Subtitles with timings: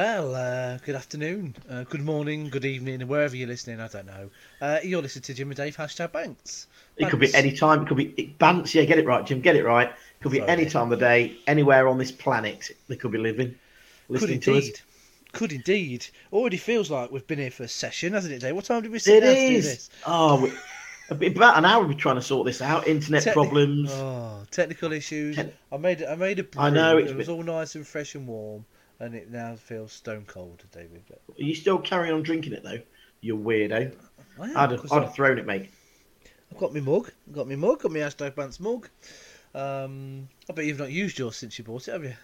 [0.00, 3.80] Well, uh, good afternoon, uh, good morning, good evening, wherever you're listening.
[3.80, 4.30] I don't know.
[4.58, 6.68] Uh, you're listening to Jim and Dave hashtag Banks.
[6.96, 7.82] It could be any time.
[7.82, 8.72] It could be it, Bants.
[8.72, 9.42] Yeah, get it right, Jim.
[9.42, 9.88] Get it right.
[9.90, 10.48] It could be Sorry.
[10.50, 12.70] any time of the day, anywhere on this planet.
[12.88, 13.48] They could be living,
[14.06, 14.64] Could listening to us.
[14.68, 14.80] indeed.
[15.32, 16.06] Could indeed.
[16.32, 18.54] Already feels like we've been here for a session, hasn't it, Dave?
[18.56, 19.64] What time did we sit It down to do is.
[19.66, 19.90] this?
[20.06, 20.40] Oh,
[21.10, 22.88] we- about an hour we've been trying to sort this out.
[22.88, 23.90] Internet Techni- problems.
[23.92, 25.38] Oh, technical issues.
[25.70, 26.62] I made I made a brew.
[26.62, 28.64] I know, it's It was been- all nice and fresh and warm,
[29.00, 31.02] and it now feels stone cold, David.
[31.08, 32.80] But Are you still carrying on drinking it though?
[33.22, 33.92] You weirdo.
[34.40, 35.70] Am, I'd have, I'd have thrown it, mate.
[36.50, 37.10] I've got my mug.
[37.28, 37.82] I've got my mug.
[37.82, 38.88] Got my hashtag Bants mug.
[39.54, 42.14] Um, I bet you've not used yours since you bought it, have you?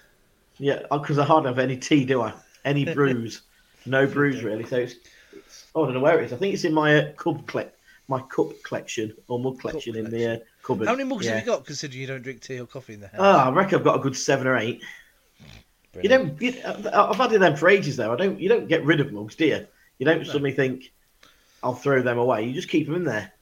[0.59, 2.33] Yeah, because I hardly have any tea, do I?
[2.65, 3.43] Any brews?
[3.85, 4.65] no brews really.
[4.65, 4.97] So it's,
[5.33, 6.33] it's I don't know where it is.
[6.33, 7.71] I think it's in my uh, cup cle-
[8.09, 10.89] my cup collection or mug collection in the uh, cupboard.
[10.89, 11.33] How many mugs yeah.
[11.33, 11.67] have you got?
[11.67, 13.21] Considering you don't drink tea or coffee in the house.
[13.21, 14.83] Oh, I reckon I've got a good seven or eight.
[16.03, 16.41] You don't.
[16.41, 18.13] You, I've had them for ages though.
[18.13, 18.41] I don't.
[18.41, 19.67] You don't get rid of mugs, do you?
[19.99, 20.93] You don't suddenly think,
[21.63, 23.33] "I'll throw them away." You just keep them in there.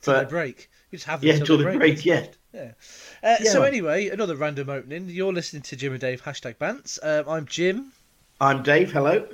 [0.00, 0.68] Till they break.
[0.90, 1.78] You just have them yeah, till till they break.
[1.78, 2.04] break.
[2.04, 2.26] Yeah.
[2.52, 2.72] Yeah.
[3.22, 3.50] Uh, Yeah.
[3.50, 5.08] So anyway, another random opening.
[5.08, 6.98] You're listening to Jim and Dave hashtag Bants.
[7.02, 7.92] Um, I'm Jim.
[8.40, 8.92] I'm Dave.
[8.92, 9.26] Hello.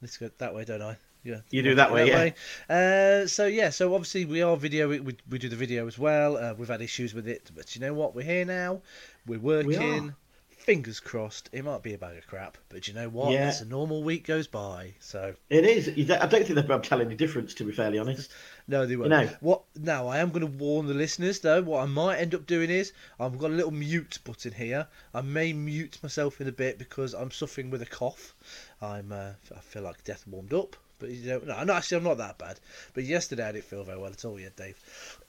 [0.00, 0.96] Let's go that way, don't I?
[1.24, 1.40] Yeah.
[1.50, 2.74] You do that way, yeah.
[2.74, 4.88] Uh, so yeah, so obviously we are video.
[4.88, 6.36] We, we do the video as well.
[6.36, 8.14] Uh, we've had issues with it, but you know what?
[8.14, 8.82] We're here now.
[9.26, 10.14] We're working.
[10.62, 11.50] Fingers crossed.
[11.52, 13.32] It might be a bag of crap, but you know what?
[13.32, 13.48] Yeah.
[13.48, 15.88] As a normal week goes by, so It is.
[15.88, 17.52] I don't think they'll tell any difference.
[17.54, 18.30] To be fairly honest.
[18.68, 19.10] No, they won't.
[19.10, 19.28] know.
[19.40, 19.62] What?
[19.74, 21.62] Now, I am going to warn the listeners, though.
[21.62, 24.86] What I might end up doing is I've got a little mute button here.
[25.12, 28.32] I may mute myself in a bit because I'm suffering with a cough.
[28.80, 29.10] I'm.
[29.10, 31.44] Uh, I feel like death warmed up, but you don't.
[31.48, 32.60] No, no, actually, I'm not that bad.
[32.94, 34.78] But yesterday I didn't feel very well at all yet, Dave.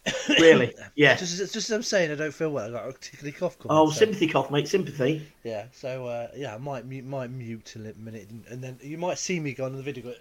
[0.29, 0.73] Really?
[0.95, 1.15] Yeah.
[1.15, 2.67] Just, as- just as I'm saying, I don't feel well.
[2.67, 3.77] I got a tickly cough coming.
[3.77, 4.67] Oh, so- sympathy cough, mate.
[4.67, 5.27] Sympathy.
[5.43, 5.65] Yeah.
[5.71, 9.17] So uh, yeah, I might mute, might mute in a minute, and then you might
[9.17, 10.03] see me go on the video.
[10.03, 10.13] Go,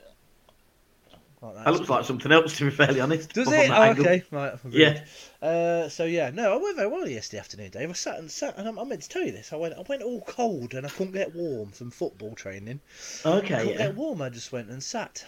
[1.43, 1.65] like that.
[1.65, 2.57] That looks like something else.
[2.59, 3.33] To be fairly honest.
[3.33, 3.71] Does it?
[3.71, 4.53] Oh, okay, right.
[4.71, 5.03] Yeah.
[5.41, 7.91] Uh, so yeah, no, I went very well yesterday afternoon, Dave.
[7.91, 9.53] I sat and sat, and I, I meant to tell you this.
[9.53, 12.79] I went, I went all cold, and I couldn't get warm from football training.
[13.25, 13.49] I Okay.
[13.49, 13.77] couldn't Yeah.
[13.79, 14.23] get warm.
[14.23, 15.25] I just went and sat.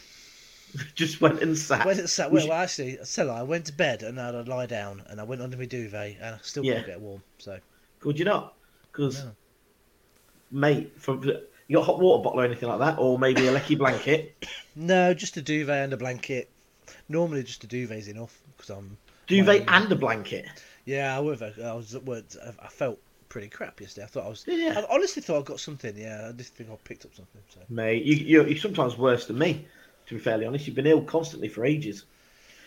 [0.95, 1.87] Just went and sat.
[1.87, 2.31] Went and sat.
[2.33, 5.41] Well, actually, I said I went to bed and I'd lie down, and I went
[5.43, 6.75] under my duvet, and I still Yeah.
[6.75, 7.23] couldn't get warm.
[7.39, 7.59] So
[8.01, 8.55] Could you not?
[8.93, 9.33] Because, No.
[10.51, 13.53] mate, from you got a hot water bottle or anything like that, or maybe a
[13.53, 14.35] lecky blanket,
[14.77, 16.51] no, just a duvet and a blanket.
[17.09, 18.99] Normally, just a duvet's enough because I'm.
[19.27, 20.47] duvet and a blanket.
[20.85, 22.25] Yeah, however, I was at work.
[22.63, 22.99] I felt
[23.31, 24.05] pretty crap yesterday.
[24.05, 24.45] I thought I was.
[24.47, 24.75] Yeah.
[24.79, 25.97] I honestly thought I got something.
[25.97, 27.41] Yeah, I just think I picked up something.
[27.49, 27.61] So.
[27.71, 29.67] Mate, you, you're, you're sometimes worse than me.
[30.07, 32.05] To be fairly honest, you've been ill constantly for ages.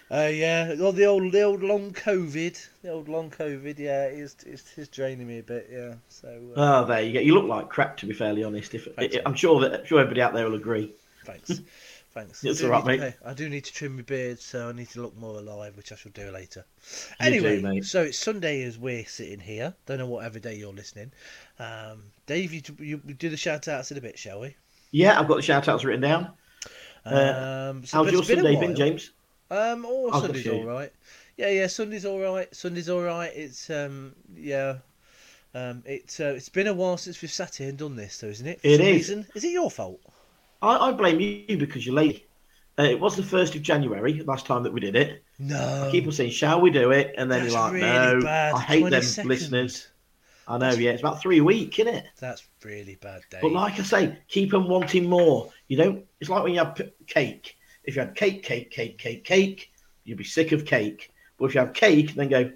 [0.09, 3.77] Uh, yeah, well, the old, the old long COVID, the old long COVID.
[3.77, 5.67] Yeah, it is, it's, it's draining me a bit.
[5.69, 7.19] Yeah, so uh, Oh, there you go.
[7.19, 7.97] You look like crap.
[7.97, 8.87] To be fairly honest, if
[9.25, 10.93] I'm sure that I'm sure everybody out there will agree.
[11.25, 11.59] thanks,
[12.13, 12.41] thanks.
[12.45, 13.15] It's all right, need mate.
[13.25, 15.91] I do need to trim my beard, so I need to look more alive, which
[15.91, 16.65] I shall do later.
[17.19, 17.85] Anyway, do, mate.
[17.85, 19.73] so it's Sunday as we're sitting here.
[19.87, 21.11] Don't know whatever day you're listening.
[21.59, 24.55] Um, Dave, you, you do the shout outs in a bit, shall we?
[24.91, 26.31] Yeah, I've got the shout outs written down.
[27.11, 29.11] Uh, Um, so, How's your Sunday been, James?
[29.49, 30.91] Um, oh, got Sunday's all right.
[31.37, 32.53] Yeah, yeah, Sunday's all right.
[32.53, 33.31] Sunday's all right.
[33.33, 34.77] It's um, yeah,
[35.53, 38.27] um, it's uh, it's been a while since we've sat here and done this, though,
[38.27, 38.61] isn't it?
[38.61, 39.09] For It is.
[39.09, 39.27] Reason?
[39.35, 40.01] Is it your fault?
[40.61, 42.27] I, I blame you because you're late.
[42.79, 45.23] Uh, it was the first of January last time that we did it.
[45.39, 45.85] No.
[45.87, 48.21] I keep on saying, "Shall we do it?" And then That's you're like, really "No."
[48.21, 48.53] bad.
[48.53, 49.87] I hate 20 them listeners.
[50.47, 52.05] I know, yeah, it's about three a week, isn't it?
[52.19, 53.41] That's really bad, Dave.
[53.41, 55.51] But like I say, keep them wanting more.
[55.67, 56.05] You don't.
[56.21, 57.57] It's like when you have p- cake.
[57.83, 59.71] If you had cake, cake, cake, cake, cake,
[60.05, 61.11] you'd be sick of cake.
[61.37, 62.37] But if you have cake, then go.
[62.39, 62.51] I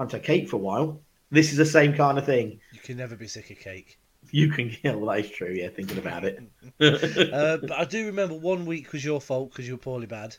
[0.00, 1.00] haven't had cake for a while.
[1.30, 2.60] This is the same kind of thing.
[2.72, 3.98] you can never be sick of cake.
[4.30, 4.74] You can.
[4.84, 5.50] Yeah, well, that is true.
[5.52, 6.38] Yeah, thinking about it.
[6.80, 10.36] uh, but I do remember one week was your fault because you were poorly bad.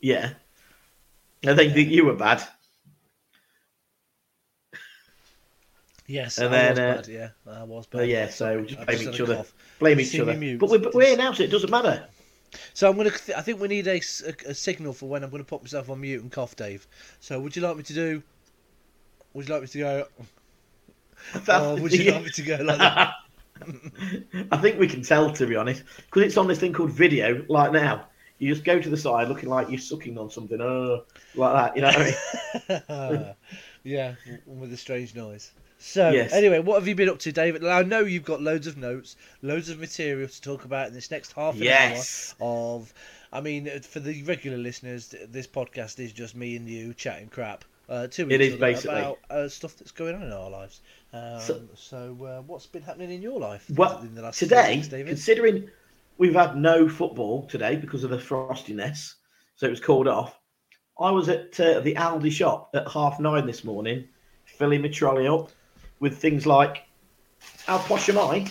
[0.00, 0.34] yeah.
[1.44, 2.40] I think that you were bad.
[6.12, 7.06] Yes, And I was then, uh, bad.
[7.08, 8.08] Yeah, I was Uh, bad.
[8.08, 9.36] yeah, so just I've blame just each other.
[9.36, 9.54] cough.
[9.78, 10.34] Blame each other.
[10.34, 10.58] mute.
[10.60, 12.06] But we're, we're now, so it doesn't matter.
[12.74, 13.12] So I'm gonna.
[13.34, 13.96] I think we need a
[14.46, 16.86] a signal for when I'm gonna put myself on mute and cough, Dave.
[17.20, 18.22] So would you like me to do?
[19.32, 20.06] Would you like me to go?
[21.48, 23.14] Or would you like me to go like that?
[24.52, 27.44] I think we can tell, to be honest, because it's on this thing called video.
[27.48, 28.08] Like now,
[28.38, 31.04] you just go to the side, looking like you're sucking on something, oh,
[31.36, 31.76] like that.
[31.76, 33.34] You know what I mean?
[33.84, 34.14] yeah,
[34.46, 35.52] with a strange noise.
[35.84, 36.32] So Yes.
[36.32, 37.64] anyway, what have you been up to, David?
[37.66, 41.10] I know you've got loads of notes, loads of material to talk about in this
[41.10, 42.36] next half an Yes.
[42.40, 42.94] hour of.
[43.32, 47.64] I mean, for the regular listeners, this podcast is just me and you chatting crap
[47.88, 49.00] uh, to It each is other basically.
[49.00, 50.82] about uh, stuff that's going on in our lives.
[51.12, 53.68] Um, so, So- uh, what's been happening in your life?
[53.74, 55.08] Well, in the last today, weeks, David?
[55.08, 55.68] considering
[56.16, 59.16] we've had no football today because of the frostiness,
[59.56, 60.38] so it was called off.
[61.00, 64.08] I was at uh, the Aldi shop at half nine this morning,
[64.44, 65.50] filling my trolley up
[66.02, 66.82] with things like
[67.66, 68.46] how posh am I?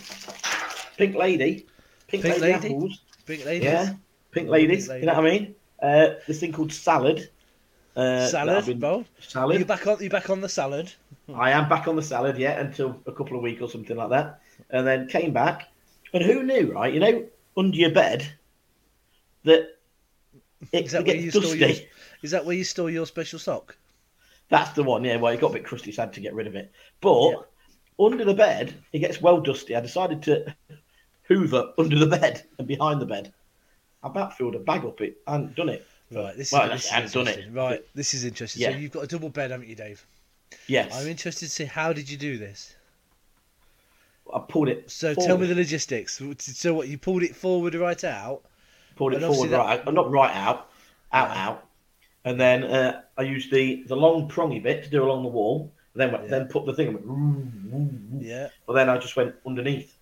[0.98, 1.68] Pink lady,
[2.07, 2.53] pink, Pink lady, lady?
[2.68, 3.63] apples, Big ladies.
[3.65, 3.94] yeah,
[4.31, 4.88] pink ladies.
[4.89, 5.01] lady.
[5.01, 5.56] You know what I mean?
[5.81, 7.30] Uh, this thing called salad.
[7.95, 9.59] Uh, Salad, been- salad.
[9.59, 10.01] you back on?
[10.01, 10.94] You back on the salad?
[11.36, 14.09] I am back on the salad, yeah, until a couple of weeks or something like
[14.12, 14.39] that.
[14.69, 15.68] And then came back.
[16.13, 16.94] And who knew, right?
[16.94, 17.25] You know,
[17.57, 18.25] under your bed,
[19.44, 19.75] that
[20.71, 21.57] it Is that where gets you store dusty.
[21.59, 21.69] your?
[22.24, 23.75] Is that where you store your special sock?
[24.51, 25.15] That's the one, yeah.
[25.15, 26.71] Well, it got a bit crusty, so I had to get rid of it.
[27.00, 27.48] But
[27.98, 29.75] under the bed, it gets well dusty.
[29.75, 30.53] I decided to
[31.24, 33.33] hoover under the bed and behind the bed.
[34.03, 35.88] I about filled a bag up it and done it.
[36.12, 36.36] Right.
[36.36, 37.53] This Well, is, this is done it, interesting.
[37.53, 37.86] Right.
[37.95, 38.62] This is interesting.
[38.63, 38.71] Yeah.
[38.71, 40.06] So you've got a double bed, haven't you, Dave?
[40.68, 40.94] Yes.
[40.94, 42.75] I'm interested to see how did you do this.
[44.33, 44.92] I pulled it.
[44.92, 46.21] So forward, tell me the logistics.
[46.39, 46.89] So what?
[46.89, 48.42] You pulled it forward right out.
[48.97, 50.69] pulled it forward that- right, out, not right out,
[51.13, 51.68] out, out,
[52.25, 55.71] and then uh, I used the the long prongy bit to do along the wall.
[55.94, 56.29] And Then went, Yeah.
[56.31, 56.88] then put the thing.
[56.88, 58.47] and went, "Ooh, ooh, ooh." Yeah.
[58.65, 59.94] But then I just went underneath.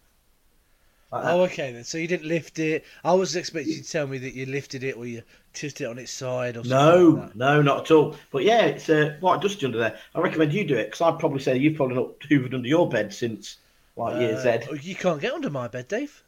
[1.12, 1.25] Like.
[1.25, 1.83] Oh, okay then.
[1.83, 2.86] So you didn't lift it.
[3.04, 5.24] I was expecting you to tell me that you lifted it or you
[5.54, 6.69] tipped it on its side or something.
[6.69, 8.16] no, like no, not at all.
[8.31, 9.98] But yeah, it's uh, quite dusty under there.
[10.13, 12.88] I recommend you do it because I'd probably say you've probably not hoovered under your
[12.88, 13.57] bed since
[13.95, 14.68] like years Uh, Ed.
[14.69, 16.24] oh, You can't get under my bed, Dave.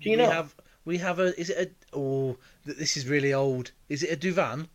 [0.00, 0.30] Do you we know?
[0.30, 0.54] have
[0.86, 3.72] we have a is it a oh this is really old.
[3.90, 4.68] Is it a divan?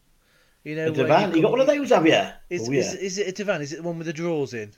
[0.68, 1.34] You know, A divan?
[1.34, 2.22] You got one of those, have you?
[2.50, 2.80] Is, oh, yeah.
[2.82, 3.62] is, is it a divan?
[3.62, 4.74] Is it the one with the drawers in?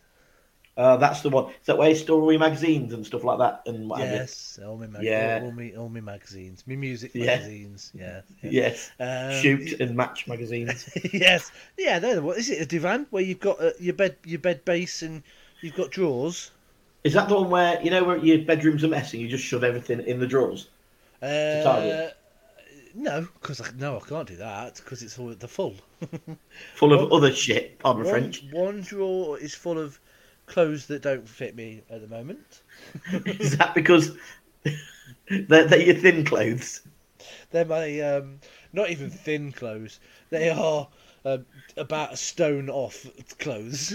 [0.77, 1.45] Uh, that's the one.
[1.49, 3.63] Is that where you store all your magazines and stuff like that?
[3.65, 4.15] And what have you?
[4.17, 5.39] Yes, all my mag- Yeah.
[5.43, 7.25] all, my all my magazines, my music Yeah.
[7.25, 7.91] magazines.
[7.95, 8.49] Yeah, yeah.
[8.51, 8.91] Yes.
[8.99, 10.87] Um, Shoot and match magazines.
[11.11, 11.97] yes, yeah.
[11.97, 12.61] They're the what is it?
[12.61, 15.23] A divan where you've got uh, your bed, your bed base, and
[15.61, 16.51] you've got drawers.
[17.03, 19.43] Is that the one where you know where your bedroom's a mess and you just
[19.43, 20.69] shove everything in the drawers?
[21.21, 22.15] Uh, target?
[22.95, 25.75] No, because no, I can't do that because it's all the full.
[26.75, 28.43] Full of Well, other shit, pardon one, French.
[28.51, 29.99] one drawer is full of
[30.45, 32.61] clothes that don't fit me at the moment.
[33.25, 34.15] Is that because
[34.63, 36.81] they're, they're your thin clothes?
[37.51, 38.39] They're my um,
[38.73, 39.99] not even thin clothes.
[40.29, 40.87] They are
[41.25, 41.45] um,
[41.77, 43.05] about a stone off
[43.39, 43.93] clothes.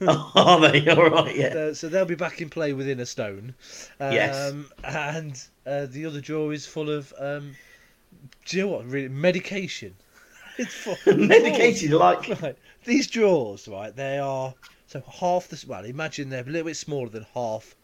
[0.06, 0.86] Are they?
[0.88, 1.46] All right, yeah.
[1.46, 3.54] Uh, so they'll be back in play within a stone.
[3.98, 4.54] Um, Yes.
[4.84, 7.56] And uh, the other drawer is full of, um,
[8.46, 8.86] do you know what?
[8.86, 9.94] Really, medication.
[10.58, 10.96] It's full.
[11.16, 12.56] Medicated, like Right.
[12.84, 13.94] These drawers, right?
[13.94, 14.54] They are
[14.86, 15.84] so half the well.
[15.84, 17.74] Imagine they're a little bit smaller than half.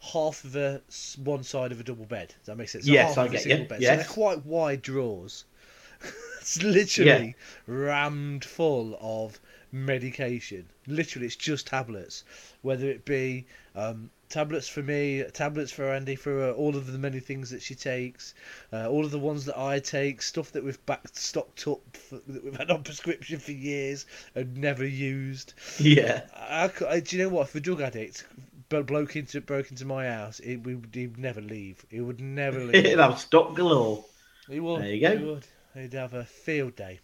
[0.00, 2.28] Half of a s- one side of a double bed.
[2.38, 2.84] Does that make sense?
[2.84, 3.68] So Yes, I get single you.
[3.68, 3.78] bed.
[3.78, 3.96] So Yes.
[4.04, 5.44] they're quite wide drawers.
[6.40, 7.36] it's literally
[7.66, 9.40] rammed full of
[9.72, 10.66] medication.
[10.86, 12.24] Literally, it's just tablets.
[12.62, 16.98] Whether it be um, tablets for me, tablets for Andy, for uh, all of the
[16.98, 18.32] many things that she takes,
[18.72, 22.20] uh, all of the ones that I take, stuff that we've back stocked up for,
[22.28, 25.52] that we've had on prescription for years and never used.
[25.78, 26.22] yeah.
[26.34, 27.48] I, I- do you know what?
[27.48, 28.24] If a drug addict
[28.70, 31.84] but bloke into broke into my house, it would he'd never leave.
[31.90, 32.74] He would never leave.
[32.86, 34.04] It'd have stock galore.
[34.48, 34.80] he would.
[34.82, 35.16] There you go.
[35.18, 35.46] He would.
[35.74, 37.00] He'd have a field day.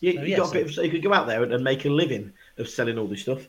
[0.00, 1.42] You, Oh, you yeah, got so- a bit of, so you could go out there
[1.42, 3.48] and, and make a living of selling all this stuff.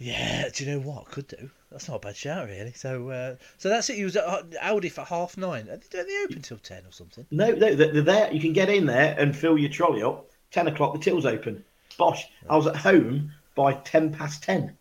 [0.00, 1.04] Yeah, do you know what?
[1.06, 1.50] Could do.
[1.72, 2.72] That's not a bad shout, really.
[2.74, 3.96] So, uh, so that's it.
[3.96, 5.68] He was at uh, Aldi for half nine.
[5.68, 7.26] Are they, they open till ten or something?
[7.30, 8.32] No, no, they're they're there.
[8.32, 10.28] You can get in there and fill your trolley up.
[10.50, 11.64] Ten o'clock, the till's open.
[11.98, 12.28] Bosh!
[12.48, 14.76] I was at home by ten past ten.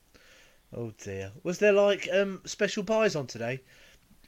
[0.76, 1.32] Oh dear.
[1.44, 3.62] Was there like um special buys on today?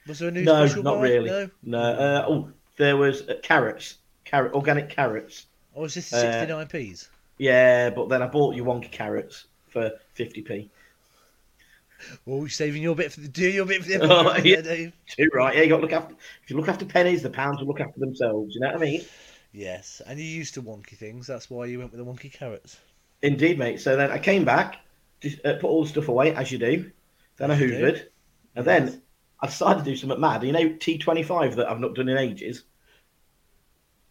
[0.08, 1.02] Was there a new No, special not buy?
[1.04, 1.30] really.
[1.30, 1.50] No.
[1.64, 1.80] No.
[1.80, 5.48] Uh, oh, there was uh, carrots, carrot, organic carrots.
[5.74, 7.10] Or was this Uh, sixty nine p's?
[7.38, 10.70] Yeah, but then I bought you wonky carrots for fifty p.
[12.28, 14.62] Oh, you're saving your bit for the do your bit for the Oh, yeah.
[14.62, 14.94] Dave.
[15.08, 15.56] Too right.
[15.56, 16.16] Yeah, you got to look after.
[16.44, 18.56] If you look after pennies, the pounds will look after themselves.
[18.56, 19.02] You know what I mean?
[19.54, 21.28] Yes, and you're used to wonky things.
[21.28, 22.82] That's why you went with the wonky carrots.
[23.22, 23.80] Indeed, mate.
[23.82, 24.78] So then I came back,
[25.22, 26.92] just, uh, put all the stuff away as you do.
[27.38, 27.70] Then I As do.
[27.72, 28.08] hoovered,
[28.56, 29.02] and then
[29.42, 30.44] I decided to do something mad.
[30.44, 32.66] You know, T twenty five that I've not done in ages.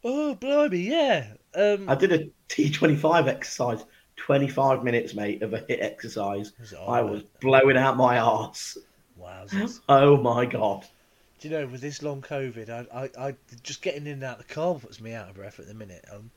[0.05, 1.35] Oh, blimey, yeah.
[1.55, 3.85] Um, I did a T twenty five exercise,
[4.16, 6.52] twenty five minutes, mate, of a HIIT exercise.
[6.59, 8.78] Was I was blowing out my arse.
[9.21, 9.81] Wowzers.
[9.88, 10.87] Oh my god!
[11.40, 14.38] Do you know, with this long COVID, I, I, I just getting in and out
[14.38, 16.04] of the car puts me out of breath at the minute.
[16.12, 16.31] Um,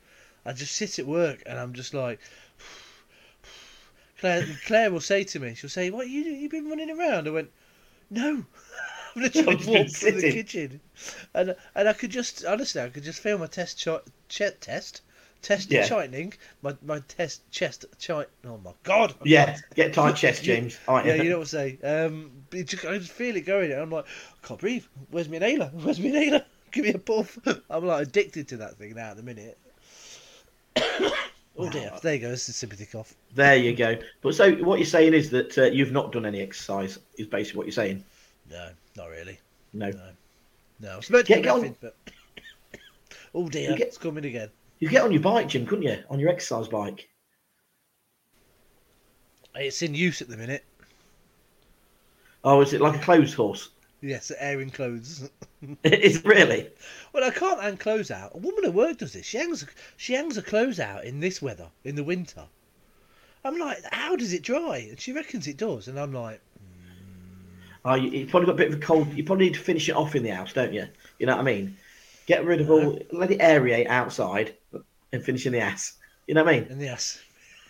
[0.45, 2.19] I just sit at work and I'm just like,
[4.19, 7.31] Claire, Claire will say to me, she'll say, "What you you been running around?" I
[7.31, 7.51] went,
[8.09, 8.45] "No,
[9.15, 10.81] I've literally I've just been walked through the kitchen,"
[11.33, 15.01] and and I could just honestly, I could just feel my test shot, ch- test
[15.45, 15.85] Test Yeah.
[15.85, 16.33] tightening.
[16.63, 18.25] My my test chest tight.
[18.47, 19.13] Oh my god.
[19.23, 20.79] Yeah, get tight chest, James.
[20.87, 21.77] Yeah, you know what I'm saying.
[21.83, 23.71] Um, just, I just feel it going.
[23.71, 24.05] and I'm like,
[24.43, 24.85] I can't breathe.
[25.11, 25.67] Where's my inhaler?
[25.73, 26.43] Where's my inhaler?
[26.71, 27.37] Give me a puff.
[27.69, 29.55] I'm like addicted to that thing now at the minute.
[30.77, 31.91] oh dear.
[32.01, 32.29] There you go.
[32.31, 33.13] This is sympathy cough.
[33.35, 33.97] There you go.
[34.21, 36.97] But so what you're saying is that uh, you've not done any exercise.
[37.19, 38.03] Is basically what you're saying.
[38.49, 39.37] No, not really.
[39.73, 39.91] No.
[39.91, 40.09] No.
[40.79, 40.91] No.
[40.93, 41.95] I was meant to Get- get on- nothing, but
[43.35, 44.49] oh dear, get- it's coming again.
[44.79, 46.03] You get on your bike, Jim, couldn't you?
[46.09, 47.07] On your exercise bike.
[49.55, 50.65] It's in use at the minute.
[52.43, 53.69] Oh, is it like a clothes horse?
[54.01, 55.29] Yes, airing clothes.
[55.83, 56.69] it is really?
[57.13, 58.33] Well, I can't hang clothes out.
[58.35, 59.25] A woman at work does this.
[59.25, 59.65] She hangs
[59.97, 62.45] she hangs her clothes out in this weather, in the winter.
[63.43, 64.87] I'm like, how does it dry?
[64.89, 67.85] And she reckons it does, and I'm like, hmm.
[67.85, 69.13] Oh, you, you've probably got a bit of a cold.
[69.13, 70.87] You probably need to finish it off in the house, don't you?
[71.17, 71.77] You know what I mean?
[72.25, 72.99] Get rid of all.
[73.11, 74.55] Let it aerate outside
[75.11, 75.93] and finish in the ass.
[76.27, 76.69] You know what I mean?
[76.69, 77.19] in the ass.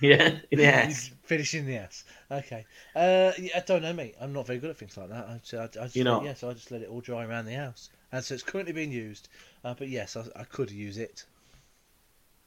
[0.01, 1.12] Yeah, in the ass.
[1.24, 2.03] Finishing the ass.
[2.29, 2.65] Okay.
[2.95, 4.15] Uh, I don't know, mate.
[4.19, 5.25] I'm not very good at things like that.
[5.25, 6.24] I, so I, I just, You're not?
[6.24, 8.91] Yes, I just let it all dry around the house, and so it's currently being
[8.91, 9.29] used.
[9.63, 11.25] Uh, but yes, I, I could use it.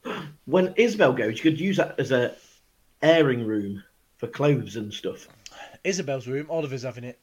[0.47, 2.35] When Isabel goes, you could use that as a
[3.03, 3.83] airing room
[4.17, 5.29] for clothes and stuff.
[5.85, 6.47] Isabel's room.
[6.49, 7.19] Oliver's having it.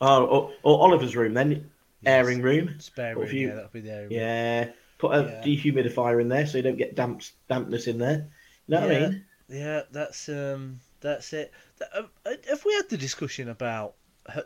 [0.00, 1.70] Oh, or, or Oliver's room then,
[2.06, 2.78] airing room.
[2.80, 3.28] Spare room.
[3.30, 4.12] you- Yeah, that'll be the airing room.
[4.18, 5.42] Yeah, put a Yeah.
[5.44, 8.28] dehumidifier in there so you don't get damp dampness in there.
[8.66, 9.08] You know what I Yeah.
[9.08, 9.24] mean?
[9.48, 11.52] Yeah, that's um, that's it.
[11.94, 13.94] Um, uh, Have we had the discussion about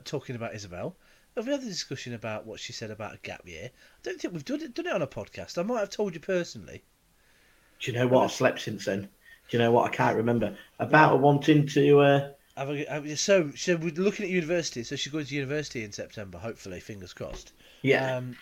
[0.05, 0.97] talking about Isabel?
[1.37, 3.71] Have we had the discussion about what she said about a gap year?
[3.73, 5.57] I don't think we've done it, done it on a podcast.
[5.59, 6.83] I might have told you personally.
[7.79, 8.25] Do you know what?
[8.25, 9.03] I've slept since then.
[9.03, 9.91] Do you know what?
[9.91, 12.01] I can't remember about wanting to.
[12.01, 14.83] Uh, Have I, have you- so, so we're looking at university.
[14.85, 16.39] So she's going to university in September.
[16.39, 17.53] Hopefully, fingers crossed.
[17.83, 18.37] yeah, Um,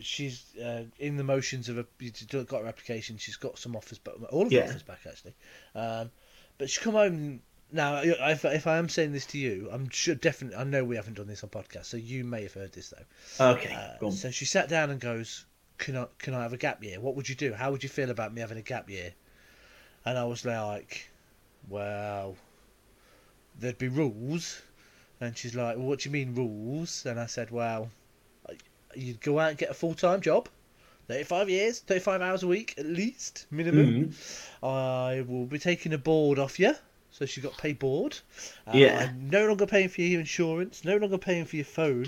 [0.00, 1.86] she's uh, in the motions of a.
[2.00, 3.18] She's got her application.
[3.18, 4.64] She's got some offers, but all of her Yeah.
[4.68, 5.34] offers back actually.
[5.74, 6.10] Um,
[6.58, 7.40] but she come home
[7.72, 8.00] now.
[8.02, 10.58] If, if I am saying this to you, I'm sure definitely.
[10.58, 12.92] I know we haven't done this on podcast, so you may have heard this
[13.38, 13.50] though.
[13.52, 13.74] okay.
[14.00, 15.46] Uh, so she sat down and goes,
[15.78, 17.00] "Can I can I have a gap year?
[17.00, 17.52] What would you do?
[17.54, 19.12] How would you feel about me having a gap year?"
[20.04, 21.10] And I was like,
[21.68, 22.36] "Well,
[23.58, 24.62] there'd be rules."
[25.20, 27.90] And she's like, well, "What do you mean rules?" And I said, "Well,
[28.94, 30.48] you'd go out and get a full time job,
[31.08, 34.10] thirty-five years, thirty-five hours a week at least minimum.
[34.10, 34.66] Mhm.
[34.66, 36.74] I will be taking a board off you."
[37.12, 38.18] So she got paid board.
[38.66, 39.08] Uh, Yeah.
[39.10, 42.06] I'm no longer paying for your insurance, no longer paying for your phone,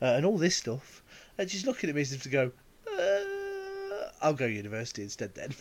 [0.00, 1.02] uh, and all this stuff.
[1.38, 2.50] And she's looking at me as if to go,
[2.98, 5.50] uh, I'll go university instead then.
[5.50, 5.56] Do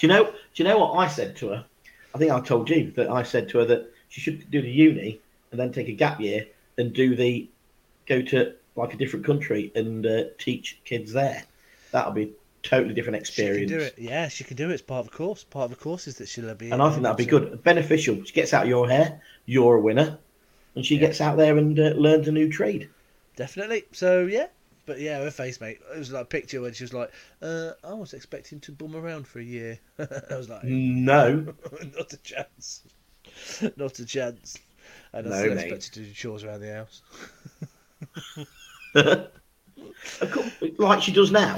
[0.00, 0.24] you know?
[0.24, 1.66] Do you know what I said to her?
[2.14, 4.70] I think I told you that I said to her that she should do the
[4.70, 5.18] uni
[5.50, 7.48] and then take a gap year and do the
[8.06, 11.42] go to like a different country and uh, teach kids there.
[11.92, 12.28] That'll be a
[12.62, 13.70] totally different She can experience.
[13.72, 13.94] do it.
[13.96, 14.74] Yeah, she can do it.
[14.74, 15.44] It's part of the course.
[15.44, 16.70] Part of the course is that she'll be.
[16.70, 18.22] And I think that'd be good, beneficial.
[18.24, 20.18] She gets out your hair, you're a winner,
[20.74, 21.00] and she Yeah.
[21.06, 22.90] gets out there and uh, learns a new trade.
[23.36, 23.84] Definitely.
[23.92, 24.48] So yeah.
[24.84, 25.78] But yeah, her face, mate.
[25.94, 28.94] It was like a picture when she was like, uh, "I was expecting to bum
[28.96, 31.54] around for a year." I was like, No,
[31.96, 32.82] "Not a chance,
[33.76, 34.56] not a chance."
[35.12, 35.72] And I No, still mate.
[35.72, 37.02] expected to do chores around the house.
[40.78, 41.56] Like she does now.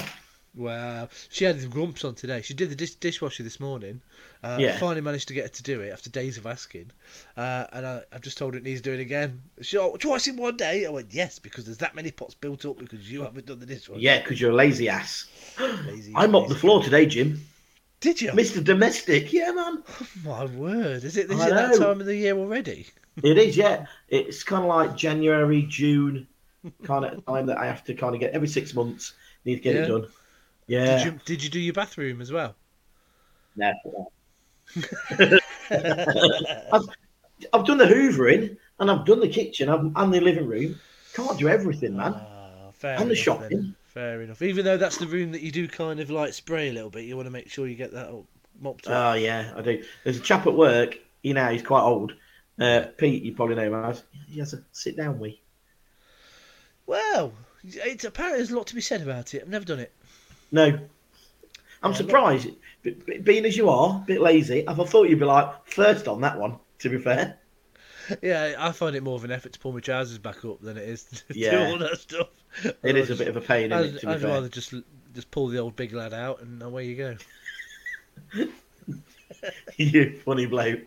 [0.56, 2.40] Wow, she had the grumps on today.
[2.42, 4.00] She did the dish- dishwasher this morning.
[4.42, 4.78] Uh, Yeah.
[4.78, 6.92] Finally managed to get her to do it after days of asking.
[7.36, 9.42] Uh, and I, I've just told her it needs doing again.
[9.62, 10.86] She, oh, twice in one day.
[10.86, 13.66] I went, yes, because there's that many pots built up because you haven't done the
[13.66, 14.00] dishwasher.
[14.00, 15.26] Yeah, because you're a lazy ass.
[15.86, 17.40] Lazy, I mopped the floor today, Jim.
[18.04, 18.30] Did you?
[18.32, 18.62] Mr.
[18.62, 19.82] Domestic, yeah, man.
[20.24, 21.30] My word, is it?
[21.30, 22.86] Is I it that time of the year already?
[23.22, 23.86] It is, yeah.
[24.08, 26.26] It's kind of like January, June,
[26.82, 29.14] kind of time that I have to kind of get every six months.
[29.46, 29.82] Need to get Yeah.
[29.84, 30.06] it done.
[30.66, 30.96] Yeah.
[30.96, 32.56] Did you Did you do your bathroom as well?
[33.56, 33.72] No.
[35.70, 36.88] I've,
[37.52, 40.78] I've done the hoovering and I've done the kitchen I've, and the living room.
[41.14, 42.14] Can't do everything, man.
[42.16, 43.48] Ah, fair And the shopping.
[43.48, 43.76] then.
[43.94, 44.42] Fair enough.
[44.42, 47.04] Even though that's the room that you do kind of like spray a little bit,
[47.04, 48.26] you want to make sure you get that all
[48.60, 48.92] mopped up.
[48.92, 49.84] Oh yeah, I do.
[50.02, 50.98] There's a chap at work.
[51.22, 52.12] You know, he's quite old.
[52.60, 54.02] Uh, Pete, you probably know him as.
[54.26, 55.40] He has a sit down we.
[56.86, 57.32] Well,
[57.62, 59.42] it's apparently there's a lot to be said about it.
[59.42, 59.92] I've never done it.
[60.50, 60.78] No,
[61.82, 62.48] I'm Yeah, surprised.
[62.82, 66.38] Being as you are, a bit lazy, I thought you'd be like first on that
[66.38, 66.58] one.
[66.80, 67.38] To be fair,
[68.22, 70.76] Yeah, I find it more of an effort to pull my trousers back up than
[70.76, 71.68] it is to do Yeah.
[71.68, 72.28] all that stuff.
[72.82, 74.06] it is a bit of a pain, I'd, it?
[74.06, 74.74] I'd rather just
[75.14, 77.16] just pull the old big lad out and away you go.
[79.76, 80.80] you funny bloke.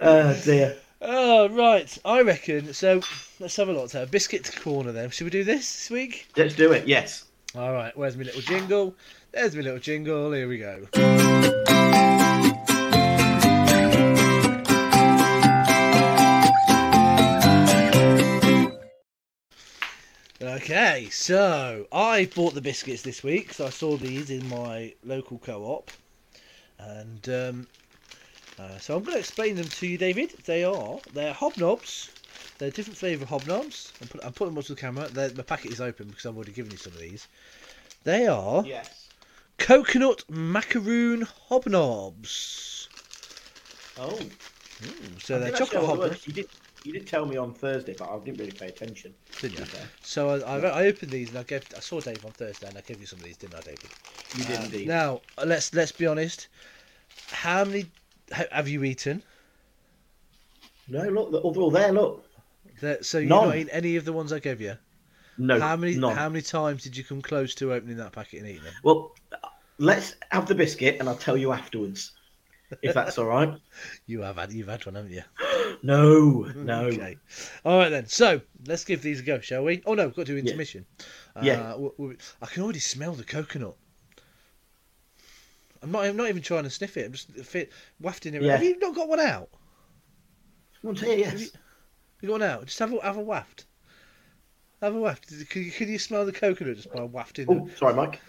[0.00, 0.76] Oh dear.
[1.02, 2.72] Oh right, I reckon.
[2.74, 3.00] So
[3.40, 3.90] let's have a look.
[3.90, 5.10] So biscuit to corner then.
[5.10, 6.28] Should we do this this week?
[6.36, 6.86] Let's do it.
[6.86, 7.24] Yes.
[7.54, 8.94] All right, where's my little jingle?
[9.32, 10.32] There's my little jingle.
[10.32, 10.86] Here we go.
[20.66, 23.52] Okay, so I bought the biscuits this week.
[23.52, 25.92] So I saw these in my local co-op,
[26.78, 27.68] and um,
[28.58, 30.44] uh, so I'm going to explain them to you, David.
[30.44, 32.10] They are they're hobnobs.
[32.58, 33.94] They're different flavour hobnobs.
[34.00, 35.08] I'm, put, I'm putting them onto the camera.
[35.08, 37.28] They're, the packet is open because I've already given you some of these.
[38.04, 39.10] They are Yes.
[39.58, 42.88] coconut macaroon hobnobs.
[43.96, 44.32] Oh.
[45.18, 46.14] So I they're chocolate have a look.
[46.14, 46.46] hobnobs, You did.
[46.86, 49.12] You did tell me on Thursday, but I didn't really pay attention.
[49.40, 49.64] didn't you?
[49.64, 49.88] to be fair.
[50.02, 52.78] So I, I, I opened these and I gave I saw Dave on Thursday and
[52.78, 53.90] I gave you some of these, didn't I, David?
[54.36, 54.86] You did Uh, indeed.
[54.88, 56.46] Now let's let's be honest.
[57.30, 57.86] How many
[58.52, 59.20] have you eaten?
[60.88, 61.32] No, look.
[61.32, 62.24] the- Although there, look.
[62.82, 64.76] That, so you've not eaten any of the ones I gave you.
[65.38, 65.58] No.
[65.58, 66.14] how many None.
[66.14, 68.74] how many times did you come close to opening that packet and eating them?
[68.84, 69.12] Well,
[69.78, 72.12] let's have the biscuit, and I'll tell you afterwards,
[72.80, 73.52] if that's all right.
[74.06, 75.22] You have had you've had one, haven't you?
[75.86, 76.84] No, no.
[76.86, 77.16] Okay.
[77.64, 78.06] All right then.
[78.06, 79.82] So let's give these a go, shall we?
[79.86, 80.84] Oh no, we've got to do intermission.
[81.42, 81.60] Yeah.
[81.60, 83.76] Uh, w- w- I can already smell the coconut.
[85.82, 86.04] I'm not.
[86.04, 87.06] I'm not even trying to sniff it.
[87.06, 88.38] I'm just fit, wafting it.
[88.38, 88.46] around.
[88.46, 88.52] Yeah.
[88.52, 89.48] Have you not got one out?
[90.80, 91.50] Someone say yes.
[92.20, 92.66] You got one out?
[92.66, 93.66] Just have a have a waft.
[94.82, 95.28] Have a waft.
[95.48, 97.46] Can you, can you smell the coconut just by wafting?
[97.48, 98.20] Oh, The, sorry, Mike.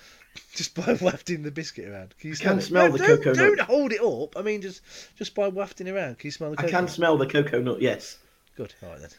[0.54, 2.14] Just by wafting the biscuit around.
[2.20, 2.62] Can you I smell can it?
[2.64, 3.38] smell No, the don't, coconut.
[3.38, 4.38] Don't hold it up.
[4.38, 4.82] I mean, just
[5.18, 6.20] just by wafting around.
[6.20, 6.68] Can you smell the cocoa?
[6.68, 6.88] I coconut?
[6.88, 7.82] can smell the cocoa nut.
[7.82, 8.18] Yes.
[8.56, 8.74] Good.
[8.84, 9.10] All right then.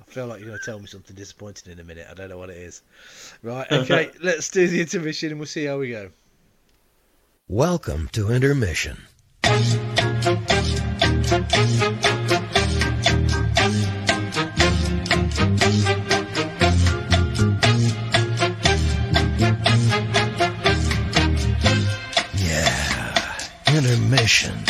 [0.00, 2.06] I feel like you're going to tell me something disappointing in a minute.
[2.10, 2.82] I don't know what it is.
[3.42, 3.66] Right.
[3.72, 4.10] Okay.
[4.22, 6.10] let's do the intermission and we'll see how we go.
[7.48, 8.96] Welcome to intermission.
[24.30, 24.69] Intermission.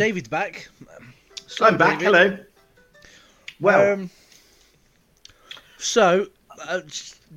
[0.00, 0.66] David's back.
[1.46, 1.98] So, I'm back.
[1.98, 2.38] David, Hello.
[3.60, 4.10] Well, Um,
[5.76, 6.26] so,
[6.66, 6.80] uh,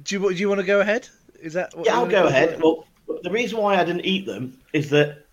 [0.04, 1.10] do you do you want to go ahead?
[1.42, 1.76] Is that?
[1.76, 2.62] what yeah, I'll go ahead.
[2.62, 2.88] Well,
[3.22, 5.26] the reason why I didn't eat them is that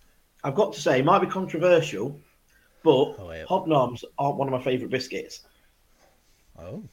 [0.43, 2.19] I've got to say, it might be controversial,
[2.83, 3.45] but Oh, yeah.
[3.45, 5.45] hobnobs aren't one of my favourite biscuits.
[6.59, 6.83] Oh.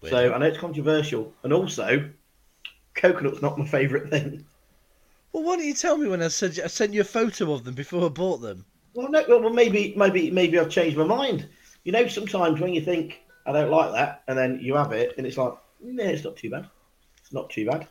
[0.00, 0.12] Weird.
[0.12, 2.08] So I know it's controversial, and also,
[2.94, 4.44] coconut's not my favourite thing.
[5.32, 7.64] well, why don't you tell me when I said I sent you a photo of
[7.64, 8.64] them before I bought them?
[9.00, 11.48] Well, no, well, maybe, maybe, maybe I've changed my mind.
[11.84, 15.14] You know, sometimes when you think I don't like that, and then you have it,
[15.16, 16.68] and it's like, no, it's not too bad.
[17.22, 17.88] It's not too bad.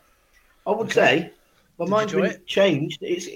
[0.67, 0.91] I would Okay.
[0.91, 1.33] say
[1.79, 2.45] my Did mind's been it?
[2.45, 2.99] changed.
[3.01, 3.27] It's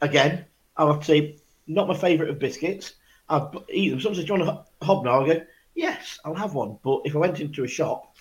[0.00, 0.46] again,
[0.78, 1.36] I would say
[1.66, 2.94] not my favourite of biscuits.
[3.28, 4.00] I eat them.
[4.00, 7.14] Someone says, "Do you want a hobnob?" I go, "Yes, I'll have one." But if
[7.14, 8.16] I went into a shop,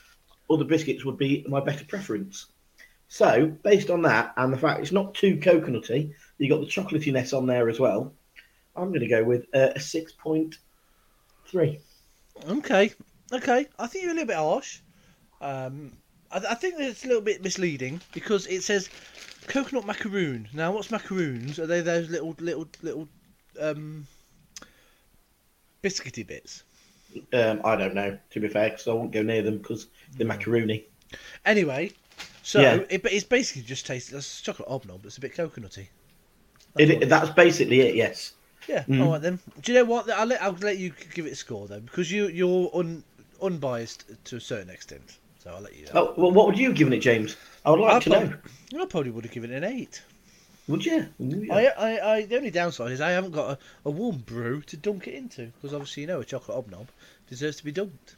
[0.50, 2.48] other biscuits would be my better preference.
[3.08, 7.38] So, based on that and the fact it's not too coconutty, you got the chocolatiness
[7.38, 8.17] on there as well.
[8.78, 10.58] I'm going to go with uh, a six point
[11.48, 11.80] three.
[12.48, 12.94] Okay,
[13.34, 13.66] okay.
[13.80, 14.80] I think you're a little bit harsh.
[15.42, 15.92] Um,
[16.32, 18.90] I, I think it's a little bit misleading because it says
[19.48, 20.48] coconut macaroon.
[20.54, 21.60] Now, what's macaroons?
[21.60, 23.08] Are they those little, little, little
[23.60, 24.06] um,
[25.84, 26.64] biscuity bits?
[27.34, 29.88] Um, I don't know, to be fair, because I won't go near them because
[30.18, 30.86] they're macaroni.
[31.46, 31.92] Anyway,
[32.44, 32.76] so Yeah.
[32.90, 34.12] it, it's basically just tastes.
[34.12, 35.06] It's chocolate hobnob.
[35.06, 35.88] It's a bit coconutty.
[36.78, 37.96] It, it- that's basically it.
[37.96, 38.34] Yes.
[38.68, 38.84] Yeah.
[38.84, 39.04] Mm.
[39.06, 39.40] All right then.
[39.62, 40.10] Do you know what?
[40.10, 43.04] I'll let I'll let you give it a score then because you you're un,
[43.42, 45.18] unbiased to a certain extent.
[45.44, 45.88] So I'll let you.
[45.94, 47.38] Oh, well, what would you have given it, James?
[47.66, 48.30] I would like I to prob-
[48.74, 48.84] know.
[48.84, 50.02] I probably would have given it an eight.
[50.68, 51.08] Would you?
[51.22, 51.54] Ooh, yeah.
[51.54, 54.76] I, I, I, the only downside is I haven't got a, a warm brew to
[54.76, 56.88] dunk it into because obviously you know a chocolate obnob
[57.30, 58.16] deserves to be dunked.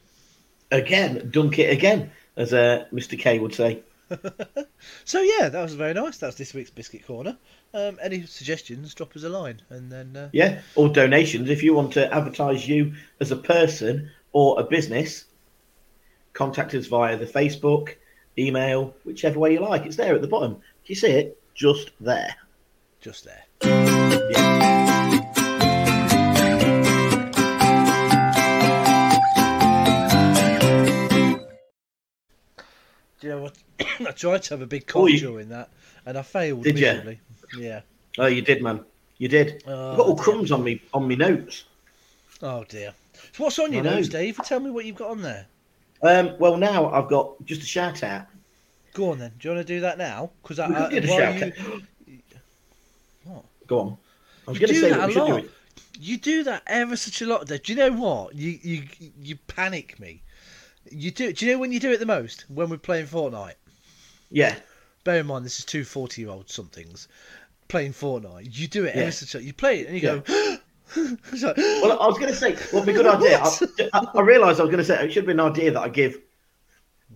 [0.71, 3.17] Again, dunk it again, as uh, Mr.
[3.17, 3.83] K would say.
[5.05, 6.17] So yeah, that was very nice.
[6.17, 7.37] That's this week's biscuit corner.
[7.73, 8.93] Um, any suggestions?
[8.93, 11.49] Drop us a line, and then uh, Yeah, or donations.
[11.49, 15.25] If you want to advertise you as a person or a business,
[16.33, 17.95] contact us via the Facebook,
[18.37, 19.85] email, whichever way you like.
[19.85, 20.53] It's there at the bottom.
[20.53, 21.41] Do you see it?
[21.53, 22.35] Just there.
[23.01, 24.78] just there.
[33.23, 33.49] I,
[34.07, 35.69] I tried to have a big Oh, cough you- during that,
[36.05, 37.19] and I failed Did miserably.
[37.57, 37.81] Yeah.
[38.17, 38.83] Oh, you did, man.
[39.17, 39.63] You did.
[39.67, 40.23] Oh, I've got all dear.
[40.23, 41.65] crumbs on me on me notes.
[42.41, 42.93] Oh dear.
[43.33, 44.37] So what's on your notes, Dave?
[44.45, 45.45] Tell me what you've got on there.
[46.01, 48.25] Um, well, now I've got just a shout out.
[48.93, 49.33] Go on then.
[49.37, 50.31] Do you want to do that now?
[50.41, 51.81] Because I, I get a shout you, out.
[53.25, 53.43] What?
[53.67, 53.97] Go on.
[54.47, 55.51] I was going to say that that we should do it.
[55.99, 57.45] you do that ever such a lot.
[57.45, 57.61] Dave.
[57.63, 58.33] Do you know what?
[58.35, 58.83] You you
[59.21, 60.21] you panic me.
[60.91, 61.31] You do.
[61.33, 62.45] Do you know when you do it the most?
[62.49, 63.55] When we're playing Fortnite.
[64.31, 64.55] Yeah.
[65.03, 67.07] Bear in mind, this is two 40 year old somethings
[67.67, 68.57] playing Fortnite.
[68.57, 69.03] You do it Yeah.
[69.03, 69.43] ever such a.
[69.43, 70.23] You play it and you go.
[70.95, 73.39] It's like, Well, I was going to say, well, be a good idea.
[73.39, 73.89] I?
[73.93, 75.87] I, I realised I was going to say it should be an idea that I
[75.87, 76.17] give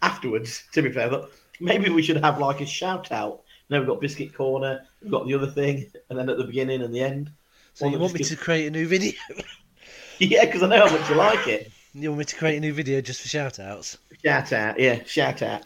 [0.01, 0.63] afterwards.
[0.73, 3.41] To be fair, but maybe we should have like a shout out.
[3.69, 6.83] Now we've got biscuit corner, we've got the other thing, and then at the beginning
[6.83, 7.31] and the end.
[7.73, 9.13] so you want me to create a new video?
[10.19, 11.71] Yeah, because I know how much you like it.
[11.95, 13.97] You want me to create a new video just for shout outs?
[14.25, 15.63] Shout out, yeah, shout out.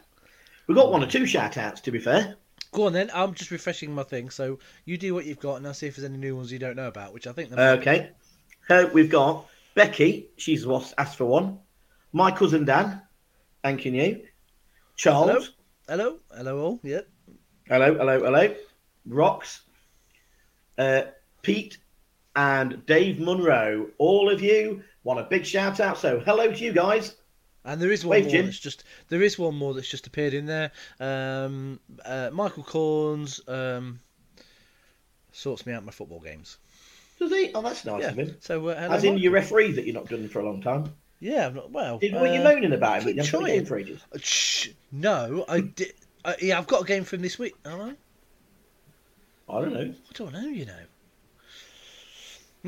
[0.66, 2.36] We've got one or two shout outs, to be fair.
[2.72, 3.10] Go on then.
[3.14, 4.28] I'm just refreshing my thing.
[4.28, 6.58] So you do what you've got, and I'll see if there's any new ones you
[6.58, 7.14] don't know about.
[7.14, 7.48] Which I think.
[7.48, 7.90] there might be.
[7.90, 8.10] Okay.
[8.68, 11.58] Uh, we've got Becky, she's what's asked for one.
[12.12, 13.00] My cousin Dan,
[13.62, 14.22] thanking you.
[14.96, 15.52] Charles,
[15.88, 16.80] Hello, hello Hello all.
[16.82, 17.08] Yep.
[17.68, 18.54] hello, hello, hello.
[19.08, 19.60] Rox,
[20.76, 21.02] uh,
[21.40, 21.78] Pete,
[22.38, 23.88] and Dave Munro.
[23.98, 25.98] All of you want a big shout out.
[25.98, 27.16] So hello to you guys.
[27.64, 28.44] And there is one more Jim.
[28.46, 30.70] that's just there is one more that's just appeared in there.
[31.00, 33.98] Um, uh, Michael Corns um,
[35.32, 36.58] sorts me out my football games.
[37.18, 37.50] Does he?
[37.54, 38.10] Oh, that's nice Yeah.
[38.10, 38.36] of him.
[38.40, 39.22] So uh, As in Michael.
[39.22, 40.94] your referee that you're not done for a long time.
[41.18, 41.98] yeah, I'm not well.
[41.98, 43.16] Did, were you uh, moaning about him?
[43.16, 43.66] that keep You haven't got a trying.
[43.66, 44.00] for ages?
[44.14, 45.92] uh, Shh, no, I did.
[46.24, 47.54] Uh, yeah, I've got a game for him this week.
[47.64, 47.94] Am I?
[49.52, 49.92] I don't know.
[49.94, 50.46] I don't know.
[50.48, 50.82] You know.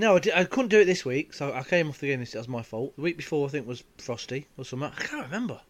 [0.00, 2.20] No, I, di- I couldn't do it this week, so I came off the game.
[2.20, 2.96] This that was my fault.
[2.96, 4.90] The week before, I think was Frosty or something.
[4.90, 5.60] I can't remember.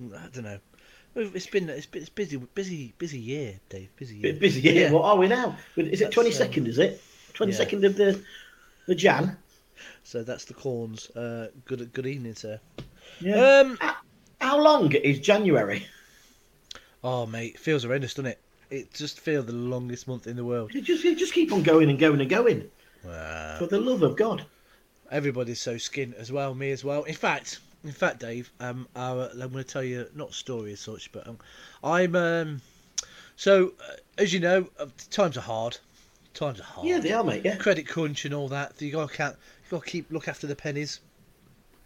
[0.00, 0.58] I don't know.
[1.14, 3.94] It's been it's, been, it's busy, busy, busy year, Dave.
[3.96, 4.32] Busy year.
[4.32, 4.62] Busy.
[4.62, 4.72] Yeah.
[4.72, 4.90] Yeah.
[4.90, 5.56] What are we now?
[5.76, 6.66] Is it twenty second?
[6.66, 7.02] Is it
[7.34, 8.20] twenty second of the
[8.86, 9.36] the Jan?
[10.02, 11.10] So that's the corns.
[11.10, 12.60] Uh, good good evening, sir.
[13.20, 13.36] Yeah.
[13.36, 13.78] Um.
[14.40, 15.86] How long is January?
[17.02, 18.40] Oh, mate, it feels horrendous, doesn't it?
[18.70, 20.74] It just feels the longest month in the world.
[20.74, 22.70] You just you just keep on going and going and going.
[23.04, 23.56] Wow.
[23.58, 24.44] For the love of God.
[25.10, 26.54] Everybody's so skint as well.
[26.54, 27.04] Me as well.
[27.04, 30.80] In fact, in fact, Dave, um, our, I'm going to tell you not story as
[30.80, 31.38] such, but um,
[31.82, 32.62] I'm um,
[33.36, 35.76] so uh, as you know, uh, times are hard.
[36.32, 36.88] Times are hard.
[36.88, 37.42] Yeah, they are, mate.
[37.44, 38.80] Yeah, Credit crunch and all that.
[38.80, 39.36] You got to count.
[39.64, 41.00] You got to keep look after the pennies.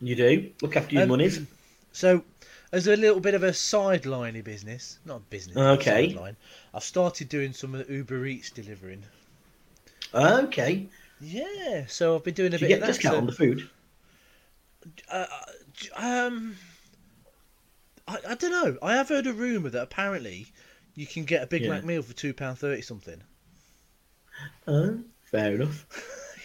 [0.01, 0.51] you do.
[0.63, 1.41] Look after your Um, monies.
[1.93, 2.23] So,
[2.71, 6.11] as a little bit of a sideliney business, not a business, Okay.
[6.11, 6.37] sideline,
[6.73, 9.03] I've started doing some of the Uber Eats delivering.
[10.15, 10.87] Okay.
[11.21, 12.87] Yeah, so I've been doing a Do you bit get of that.
[12.89, 13.71] discount so- on the food?
[15.11, 15.27] uh,
[15.97, 16.57] um,
[18.07, 18.79] I, I don't know.
[18.83, 20.47] I have heard a rumor that apparently
[20.95, 21.71] you can get a Big Yeah.
[21.71, 23.21] Mac meal for two pound thirty something.
[24.67, 25.01] Oh,
[25.31, 25.87] fair enough.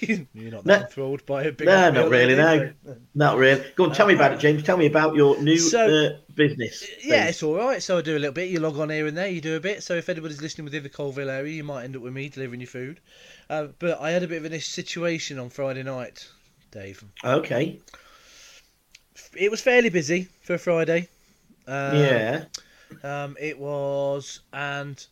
[0.34, 0.74] You're not No.
[0.74, 2.72] that enthralled by a Big No, not really, no.
[3.16, 3.64] Not really.
[3.76, 4.64] Go on, tell me about it, James.
[4.64, 6.86] Tell me about your new So- uh, business.
[7.04, 7.82] Yeah, it's all right.
[7.82, 8.50] So I do a little bit.
[8.50, 9.28] You log on here and there.
[9.28, 9.84] You do a bit.
[9.84, 12.62] So if anybody's listening within the Coalville area, you might end up with me delivering
[12.62, 13.00] your food.
[13.50, 16.28] Uh, but I had a bit of a situation on Friday night,
[16.72, 17.04] Dave.
[17.24, 17.80] Okay.
[19.36, 21.08] It was fairly busy for a Friday.
[21.68, 22.44] Um, yeah.
[23.04, 25.04] Um, it was, and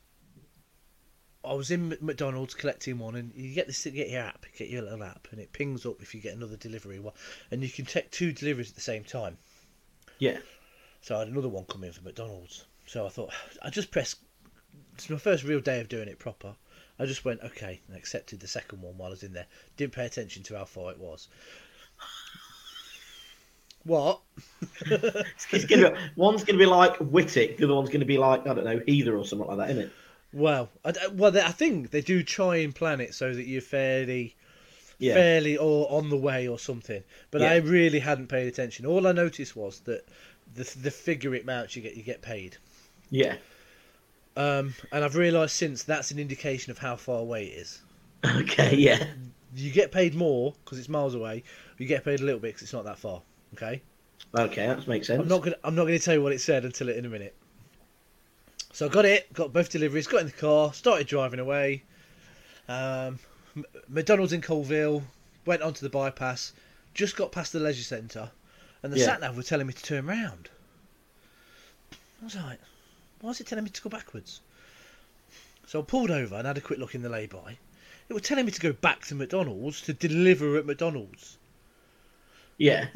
[1.43, 4.57] I was in McDonald's collecting one, and you get this, you get your app, you
[4.57, 7.13] get your little app, and it pings up if you get another delivery, one,
[7.49, 9.37] and you can take two deliveries at the same time.
[10.19, 10.37] Yeah.
[11.01, 12.65] So I had another one come in for McDonald's.
[12.85, 13.31] So I thought
[13.63, 14.17] I just pressed.
[14.93, 16.55] It's my first real day of doing it proper.
[16.99, 19.47] I just went okay and accepted the second one while I was in there.
[19.77, 21.27] Didn't pay attention to how far it was.
[23.83, 24.21] What?
[24.85, 28.19] It's gonna be, one's going to be like Whitwick, the other one's going to be
[28.19, 29.91] like, I don't know, Heather or something like that, isn't it?
[30.33, 34.35] Well, I, well, I think they do try and plan it so that you're fairly,
[34.97, 35.13] Yeah.
[35.13, 37.03] fairly or on the way or something.
[37.31, 37.51] But Yeah.
[37.51, 38.85] I really hadn't paid attention.
[38.85, 40.05] All I noticed was that
[40.53, 42.57] the the figure it mounts, you get you get paid.
[43.09, 43.35] Yeah.
[44.37, 47.81] Um, and I've realised since that's an indication of how far away it is.
[48.25, 49.03] Okay, yeah.
[49.55, 51.43] You get paid more because it's miles away.
[51.77, 53.21] You get paid a little bit because it's not that far.
[53.55, 53.81] Okay.
[54.37, 55.21] Okay, that makes sense.
[55.21, 57.09] I'm not gonna I'm not gonna tell you what it said until it in a
[57.09, 57.35] minute.
[58.73, 61.83] So I got it, got both deliveries, got in the car, started driving away.
[62.69, 63.19] Um,
[63.89, 65.03] McDonald's in Coalville,
[65.45, 66.53] went onto the bypass,
[66.93, 68.31] just got past the leisure centre,
[68.81, 69.05] and the Yeah.
[69.05, 70.49] sat nav were telling me to turn round.
[72.21, 72.59] I was like,
[73.19, 74.39] why is it telling me to go backwards?
[75.67, 77.57] So I pulled over and had a quick look in the lay-by.
[78.09, 81.37] It was telling me to go back to McDonald's to deliver at McDonald's.
[82.57, 82.87] Yeah.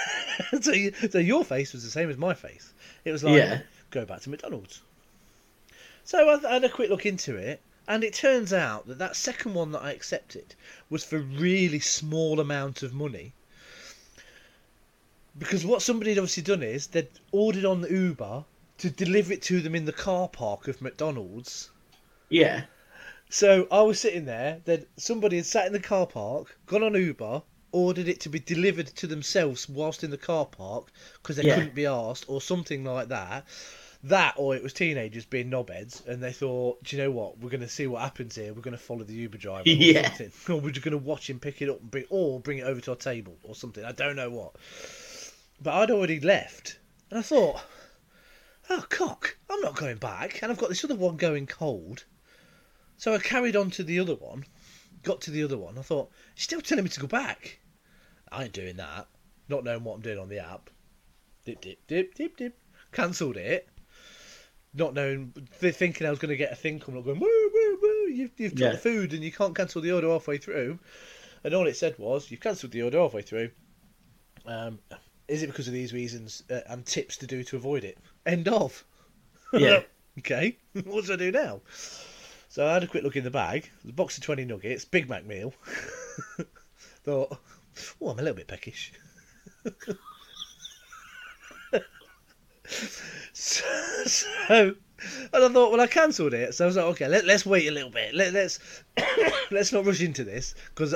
[0.60, 2.72] so, you, so your face was the same as my face.
[3.04, 3.60] It was like, Yeah.
[3.90, 4.82] go back to McDonald's.
[6.08, 9.14] So I, I had a quick look into it, and it turns out that that
[9.14, 10.54] second one that I accepted
[10.88, 13.34] was for really small amount of money.
[15.38, 18.46] Because what somebody had obviously done is they'd ordered on the Uber
[18.78, 21.68] to deliver it to them in the car park of McDonald's.
[22.30, 22.64] Yeah.
[23.28, 26.94] So I was sitting there, then somebody had sat in the car park, gone on
[26.94, 30.90] Uber, ordered it to be delivered to themselves whilst in the car park
[31.20, 31.56] because they Yeah.
[31.56, 33.46] couldn't be asked, or something like that.
[34.04, 37.38] That, or it was teenagers being knobheads, and they thought, do you know what?
[37.38, 38.54] We're going to see what happens here.
[38.54, 40.08] We're going to follow the Uber driver, or Yeah.
[40.14, 42.58] something, or we're just going to watch him pick it up and bring, or bring
[42.58, 43.84] it over to our table, or something.
[43.84, 44.54] I don't know what.
[45.60, 46.78] But I'd already left,
[47.10, 47.60] and I thought,
[48.70, 52.04] oh cock, I'm not going back, and I've got this other one going cold.
[52.98, 54.44] So I carried on to the other one,
[55.02, 55.76] got to the other one.
[55.76, 57.58] I thought, "You're still telling me to go back.
[58.30, 59.08] I ain't doing that.
[59.48, 60.70] Not knowing what I'm doing on the app.
[61.44, 62.56] Dip, dip, dip, dip, dip.
[62.92, 63.68] Cancelled it.
[64.74, 67.50] Not knowing, th- thinking I was going to get a thing coming up going, woo,
[67.54, 68.72] woo, woo, you've, you've took Yeah.
[68.72, 70.78] the food and you can't cancel the order halfway through.
[71.44, 73.50] And all it said was, you've cancelled the order halfway through.
[74.46, 74.78] Um,
[75.26, 77.98] is it because of these reasons uh, and tips to do to avoid it?
[78.26, 78.84] End of.
[79.52, 79.80] Yeah.
[80.18, 81.60] okay, what do I do now?
[82.50, 83.70] So I had a quick look in the bag.
[83.84, 85.52] The box of 20 nuggets, Big Mac meal.
[87.04, 87.38] Thought,
[88.00, 88.92] oh, I'm a little bit peckish.
[93.32, 93.64] So,
[94.04, 94.74] so,
[95.32, 96.54] and I thought, well, I cancelled it.
[96.54, 98.14] So I was like, okay, let, let's wait a little bit.
[98.14, 98.58] Let, let's
[99.50, 100.94] let's not rush into this because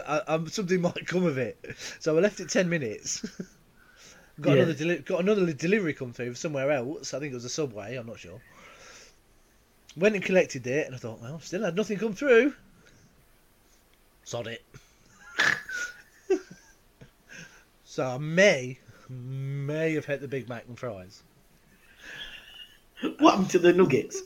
[0.52, 1.58] something might come of it.
[2.00, 3.20] So I left it 10 minutes.
[4.40, 4.62] got Yeah.
[4.62, 7.14] another deli- got another delivery come through somewhere else.
[7.14, 7.96] I think it was a subway.
[7.96, 8.40] I'm not sure.
[9.96, 12.54] Went and collected it, and I thought, well, still had nothing come through.
[14.24, 14.64] Sod it.
[17.85, 21.22] so I may, may have had the Big Mac and fries.
[23.18, 24.22] What happened to the nuggets?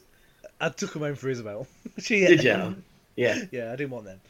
[0.60, 1.66] I took them home for Isabel.
[1.98, 2.76] she Did you?
[3.16, 3.42] Yeah.
[3.50, 4.20] Yeah, I didn't want them.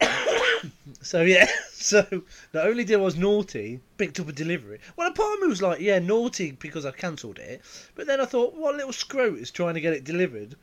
[1.02, 2.04] so yeah, so
[2.52, 4.80] not only did I was naughty, picked up a delivery.
[4.96, 7.62] Well, a part of me was like, yeah, naughty because I cancelled it.
[7.94, 10.56] But then I thought, what little scrote is trying to get it delivered?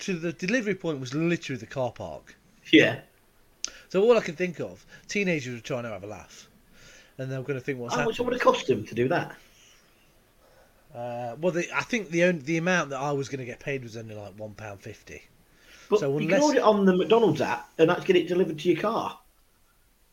[0.00, 2.36] To the delivery point was literally the car park.
[2.72, 3.00] Yeah.
[3.88, 6.48] So all I can think of, teenagers were trying to have a laugh,
[7.18, 8.26] and they were going to think what's How much happening.
[8.26, 9.36] would it cost them to do that?
[10.94, 13.58] Uh, well, the, I think the only, the amount that I was going to get
[13.58, 15.22] paid was only like one pound fifty.
[15.90, 18.28] But So you unless- can order it on the McDonald's app and actually get it
[18.28, 19.18] delivered to your car.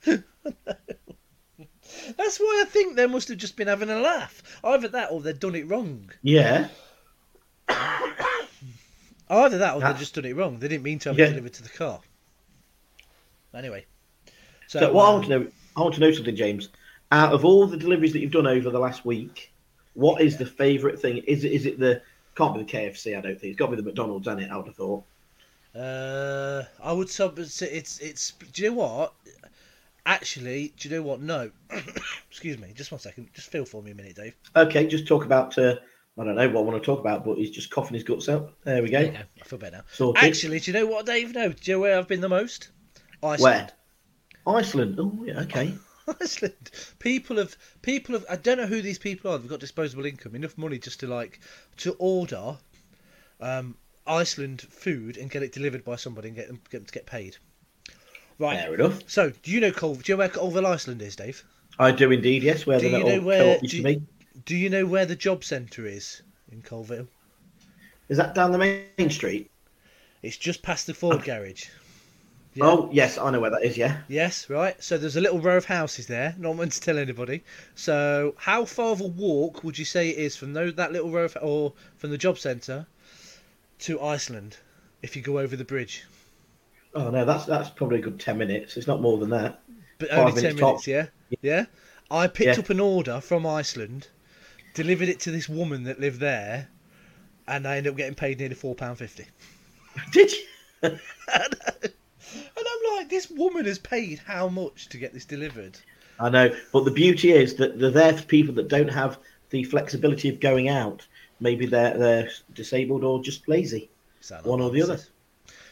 [0.06, 0.26] That's
[2.40, 4.42] why I think they must have just been having a laugh.
[4.64, 6.10] Either that, or they'd done it wrong.
[6.24, 6.70] Yeah.
[9.30, 10.60] Either that, or That- they'd just done it wrong.
[10.60, 11.26] They didn't mean to have Yeah.
[11.26, 12.00] it delivered to the car.
[13.54, 13.86] Anyway,
[14.68, 16.70] so, So, what I uh, want to know, I want to know something, James.
[17.12, 19.51] Out of all the deliveries that you've done over the last week,
[19.94, 21.18] what is the favourite thing?
[21.20, 22.02] Is it is it the
[22.36, 23.18] can't be the KFC?
[23.18, 24.52] I don't think it's got to be the McDonald's, hasn't it?
[24.52, 25.04] I would have thought.
[25.76, 27.40] Uh, I would sub.
[27.40, 28.32] It's, it's.
[28.32, 29.14] Do you know what?
[30.06, 31.22] Actually, do you know what?
[31.22, 31.52] No.
[32.30, 32.74] Excuse me.
[32.76, 33.30] Just one second.
[33.34, 34.36] Just feel for me a minute, Dave.
[34.56, 35.58] Okay, just talk about.
[35.58, 35.76] Uh,
[36.18, 38.28] I don't know what I want to talk about, but he's just coughing his guts
[38.28, 38.54] out.
[38.64, 39.10] There we go.
[39.10, 39.18] Go.
[39.18, 39.84] I feel better now.
[39.94, 40.24] Sorted.
[40.24, 41.34] Actually, do you know what, Dave?
[41.34, 41.50] No.
[41.50, 42.70] Do you know where I've been the most?
[43.24, 43.74] Iceland.
[44.46, 44.58] Where?
[44.58, 45.00] Iceland.
[45.00, 45.74] Oh, yeah, okay.
[46.22, 46.72] Iceland.
[47.00, 48.26] People have people have.
[48.30, 49.38] I don't know who these people are.
[49.38, 51.40] They've got disposable income, enough money just to like
[51.78, 52.58] to order
[53.40, 53.76] um,
[54.08, 57.06] Iceland food and get it delivered by somebody and get them get them to get
[57.06, 57.38] paid.
[58.40, 58.60] Right.
[58.60, 59.04] Fair enough.
[59.08, 59.96] So, do you know Col?
[59.96, 61.44] Do you know where Coalville Iceland is, Dave?
[61.78, 62.44] I do indeed.
[62.44, 64.08] Yes, where Do the you know where- do you-.
[64.46, 67.08] Do you know where the job centre is in Coalville?
[68.10, 69.52] Is that down the main street?
[70.24, 71.66] It's just past the Ford garage.
[72.54, 72.66] Yeah.
[72.66, 73.78] Oh, yes, I know where that is.
[73.78, 74.02] Yeah.
[74.10, 74.82] Yes, right.
[74.84, 76.36] So there's a little row of houses there.
[76.38, 77.44] Not meant to tell anybody.
[77.76, 81.10] So how far of a walk would you say it is from those, that little
[81.12, 82.88] row of, or from the job centre
[83.80, 84.58] to Iceland
[85.02, 86.04] if you go over the bridge?
[86.94, 88.76] Oh no, that's that's probably a good ten minutes.
[88.76, 89.62] It's not more than that.
[89.98, 90.88] But Five only ten minutes minutes, tops.
[90.88, 91.06] yeah.
[91.42, 91.66] Yeah.
[92.10, 92.64] I picked Yeah.
[92.64, 94.10] up an order from Iceland,
[94.74, 96.68] delivered it to this woman that lived there,
[97.48, 99.26] and I ended up getting paid nearly four pound fifty.
[100.12, 100.44] Did you?
[102.34, 105.78] And I'm like, this woman has paid how much to get this delivered?
[106.20, 109.18] I know, but the beauty is that they're there for people that don't have
[109.50, 111.06] the flexibility of going out.
[111.40, 113.90] Maybe they're they're disabled or just lazy.
[114.20, 115.00] Sound One or the other.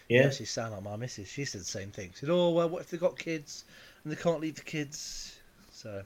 [0.08, 0.24] Yeah.
[0.24, 1.30] Yeah, she sound like my missus.
[1.30, 2.10] She said the same thing.
[2.14, 3.66] She said, "Oh well, what if they've got kids
[4.04, 5.38] and they can't leave the kids?"
[5.72, 6.02] So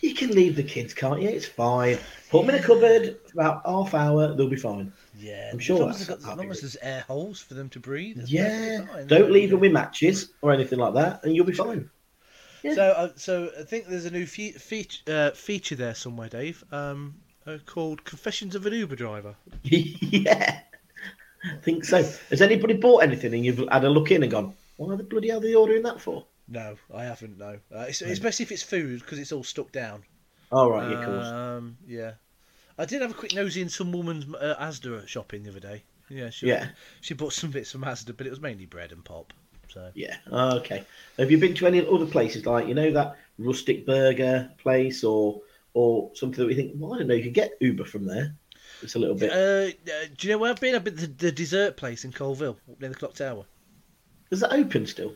[0.00, 1.28] You can leave the kids, can't you?
[1.28, 1.98] It's fine.
[2.30, 4.32] Put them in a cupboard for about half hour.
[4.34, 4.92] They'll be fine.
[5.18, 7.40] Yeah, I'm sure as long, as, that's they've got, as long as there's air holes
[7.40, 8.18] for them to breathe.
[8.18, 8.80] it's Yeah.
[8.80, 9.04] perfectly.
[9.06, 11.90] Don't leave them with matches or anything like that, and you'll be fine.
[12.62, 12.74] Yeah.
[12.74, 16.64] So, uh, so I think there's a new fe- feature uh, feature there somewhere, Dave.
[16.72, 17.14] Um,
[17.46, 19.34] uh, called Confessions of an Uber Driver.
[19.62, 20.60] yeah,
[21.44, 22.02] I think so.
[22.30, 25.28] Has anybody bought anything and you've had a look in and gone, why the bloody
[25.28, 26.24] hell are they ordering that for?
[26.48, 27.38] No, I haven't.
[27.38, 30.02] No, uh, it's, especially if it's food because it's all stuck down.
[30.50, 31.26] Oh, right, yeah, of course.
[31.26, 32.12] Um, yeah.
[32.78, 35.82] I did have a quick nosy in some woman's uh, Asda shopping the other day.
[36.08, 36.68] Yeah, she, Yeah.
[37.00, 39.32] She bought some bits from Asda, but it was mainly bread and pop.
[39.68, 40.84] So Yeah, oh, okay.
[41.18, 45.42] Have you been to any other places like, you know, that rustic burger place or
[45.74, 48.34] or something that we think, well, I don't know, you could get Uber from there?
[48.82, 49.30] It's a little bit.
[49.30, 50.74] Uh, uh, do you know where I've been?
[50.74, 53.44] I've been to the, the dessert place in Coalville, near the clock tower.
[54.30, 55.14] Is that open still?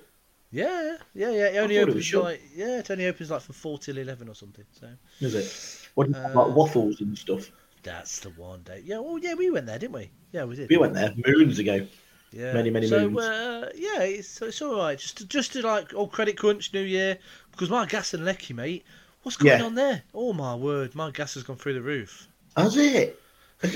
[0.50, 1.46] Yeah, yeah, yeah.
[1.46, 4.28] It only thought it opens like yeah, it only opens like from four till eleven
[4.28, 4.64] or something.
[4.78, 4.88] So
[5.20, 5.81] Is it?
[5.94, 7.50] What do you Uh, like waffles and stuff?
[7.82, 8.82] that's the one day.
[8.84, 10.10] Yeah, well, yeah, we went there, didn't we?
[10.32, 10.68] Yeah, we did.
[10.70, 11.86] We went there moons ago.
[12.32, 12.54] Yeah.
[12.54, 13.22] many, many so, moons.
[13.24, 14.98] uh, yeah, it's, so it's all right.
[14.98, 17.18] Just to, just to like, oh, credit crunch, New Year,
[17.50, 18.84] because my gas and lecky, mate.
[19.22, 19.64] What's going Yeah.
[19.66, 20.02] on there?
[20.14, 22.28] Oh my word, my gas has gone through the roof.
[22.56, 23.18] Has it?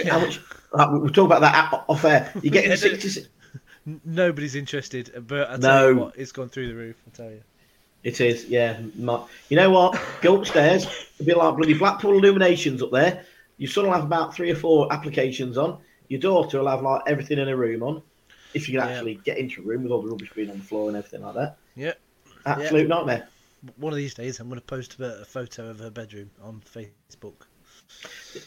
[0.09, 0.40] How much?
[0.72, 2.33] Like, we'll talk about that off air.
[2.42, 3.26] You're getting Yeah, 60.
[4.05, 6.02] Nobody's interested, but I tell you No.
[6.05, 6.96] what, it's gone through the roof.
[7.07, 7.42] I tell you.
[8.06, 8.78] It is, yeah.
[9.48, 10.00] You know what?
[10.22, 10.86] Go upstairs.
[11.18, 13.24] It'll be like bloody Blackpool Illuminations up there.
[13.58, 15.78] Your son will have about three or four applications on.
[16.06, 18.00] Your daughter will have like everything in a room on.
[18.54, 18.94] If you can Yeah.
[18.94, 21.22] actually get into a room with all the rubbish being on the floor and everything
[21.22, 21.56] like that.
[21.74, 21.94] Yeah.
[22.44, 23.26] Absolute nightmare.
[23.76, 26.62] One of these days, I'm going to post a, a photo of her bedroom on
[26.64, 27.46] Facebook.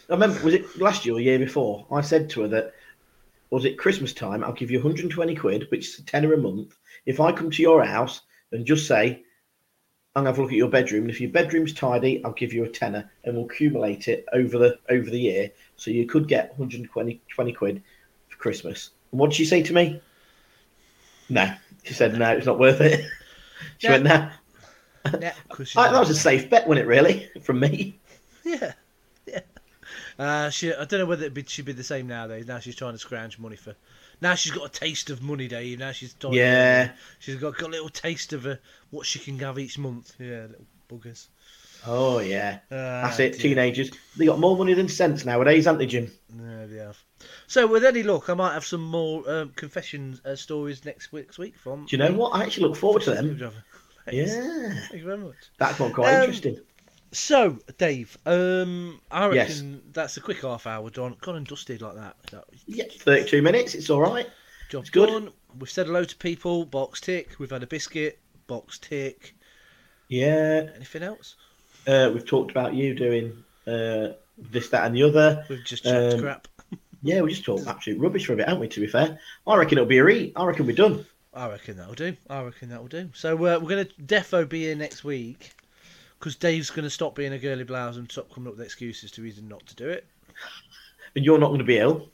[0.10, 1.86] I remember, was it last year or year before?
[1.92, 2.74] I said to her that,
[3.50, 4.42] was it Christmas time?
[4.42, 6.78] I'll give you 120 quid, which is a tenner a month.
[7.06, 8.22] If I come to your house
[8.54, 9.24] and just say,
[10.16, 12.52] I'm gonna have a look at your bedroom, and if your bedroom's tidy, I'll give
[12.52, 15.52] you a tenner, and we'll accumulate it over the over the year.
[15.78, 17.84] So you could get 120 20 quid
[18.28, 18.90] for Christmas.
[19.12, 20.02] And what did she say to me?
[21.30, 23.06] No, she said no, it's not worth it.
[23.78, 23.94] She No.
[23.94, 24.30] went no.
[25.06, 26.88] I- that was a safe bet, wasn't it?
[26.88, 28.00] Really, from me.
[28.46, 28.72] Yeah,
[29.28, 29.40] yeah.
[30.18, 32.48] Uh, she, I don't know whether it'd be, she'd be the same nowadays.
[32.48, 33.76] Now she's trying to scrounge money for.
[34.22, 35.80] Now she's got a taste of money, Dave.
[35.80, 36.92] Now she's trying Yeah.
[37.20, 38.56] she's got, got a little taste of uh,
[38.90, 40.14] what she can have each month.
[40.20, 41.28] Yeah, little buggers.
[41.88, 43.40] Oh yeah, Uh, that's it.
[43.40, 46.12] Teenagers, they got more money than sense nowadays, haven't they, Jim?
[46.38, 46.98] Yeah, they have.
[47.48, 51.28] So with any luck, I might have some more um, confession uh, stories next week,
[51.28, 51.86] next week from.
[51.86, 52.32] Do you know what?
[52.36, 53.40] I actually look forward to them.
[54.12, 54.26] Yeah,
[54.90, 55.36] Thank you very much.
[55.58, 56.60] that's not quite Um, interesting.
[57.12, 59.50] So, Dave, um, I Yes.
[59.50, 62.16] reckon that's a quick half hour done, gone and dusted like that.
[62.32, 63.74] that Yeah, thirty-two minutes.
[63.74, 64.28] It's all right.
[64.70, 65.10] Job It's good.
[65.10, 65.30] done.
[65.58, 66.66] We've said hello to people.
[66.66, 67.40] Box tick.
[67.40, 68.20] We've had a biscuit.
[68.46, 69.36] Box tick.
[70.08, 71.36] Yeah, Anything else?
[71.88, 75.46] uh, we've talked about you doing uh, this, that, and the other.
[75.50, 76.48] We've just chatted Um, crap.
[77.02, 78.68] Yeah, we just talked absolute rubbish for a bit, haven't we?
[78.68, 80.34] To be fair, I reckon it'll be a read.
[80.36, 81.06] I reckon we're done.
[81.34, 82.16] I reckon that'll do.
[82.30, 83.10] I reckon that'll do.
[83.14, 85.52] So uh, we're going to defo be here next week
[86.20, 89.12] because Dave's going to stop being a girly blouse and stop coming up with excuses
[89.12, 90.06] to reason not to do it.
[91.16, 92.08] And you're not going to be ill.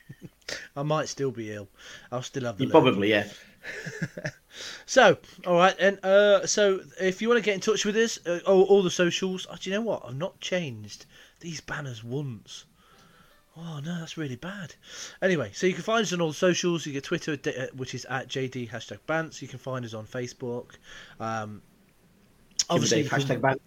[0.76, 1.68] I might still be ill.
[2.10, 3.28] I'll still have the You probably, yeah.
[4.86, 8.18] So, all right, and uh, so if you want to get in touch with us,
[8.26, 9.46] uh, all, all the socials.
[9.50, 10.02] Oh, do you know what?
[10.06, 11.06] I've not changed
[11.40, 12.64] these banners once.
[13.56, 14.74] Oh no, that's really bad.
[15.20, 16.86] Anyway, so you can find us on all the socials.
[16.86, 19.42] You get Twitter, uh, which is at JD hashtag Bants.
[19.42, 20.72] You can find us on Facebook.
[21.20, 21.62] Um,
[22.70, 23.58] Obviously, hashtag ban.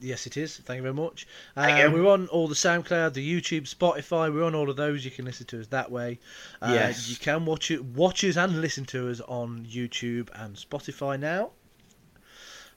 [0.00, 0.58] Yes, it is.
[0.58, 1.26] Thank you very much.
[1.56, 4.32] Uh, we're on all the SoundCloud, the YouTube, Spotify.
[4.32, 5.04] We're on all of those.
[5.04, 6.20] You can listen to us that way.
[6.62, 7.08] Uh, Yes.
[7.10, 11.50] You can watch it, watch us and listen to us on YouTube and Spotify now.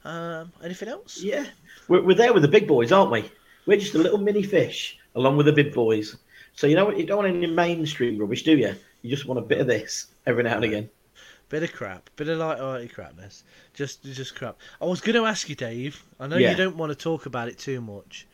[0.03, 1.21] Um, anything else?
[1.21, 1.45] Yeah,
[1.87, 3.29] we're, we're there with the big boys, aren't we?
[3.67, 6.17] We're just a little mini fish along with the big boys.
[6.55, 6.97] So you know what?
[6.97, 8.75] You don't want any mainstream rubbish, do you?
[9.03, 10.89] You just want a bit of this every now and again.
[11.51, 13.43] Bit of crap, bit of light-hearted crapness.
[13.73, 14.57] Just, just crap.
[14.81, 16.01] I was going to ask you, Dave.
[16.17, 16.51] I know Yeah.
[16.51, 18.25] you don't want to talk about it too much,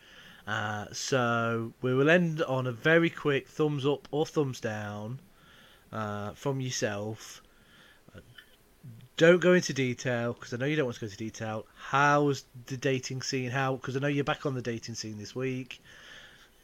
[0.48, 5.20] uh, so we will end on a very quick thumbs up or thumbs down
[5.92, 7.42] uh, from yourself.
[9.18, 11.66] Don't go into detail because I know you don't want to go into detail.
[11.76, 13.50] How's the dating scene?
[13.50, 13.78] How?
[13.78, 15.82] Because I know you're back on the dating scene this week.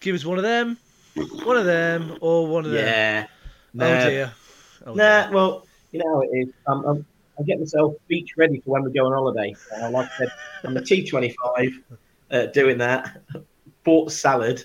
[0.02, 0.78] Give us one of them,
[1.16, 2.86] one of them, or one of them.
[2.86, 3.28] Yeah.
[4.06, 4.34] Oh dear.
[4.86, 5.32] Oh, Nah, dear.
[5.34, 6.50] well, you know how it is.
[6.68, 7.06] Um, um,
[7.40, 9.58] I get myself beach ready for when we go on holiday.
[9.72, 10.32] Uh, like I said,
[10.66, 11.74] I'm a T25
[12.32, 13.24] uh, doing that.
[13.86, 14.64] Bought salad,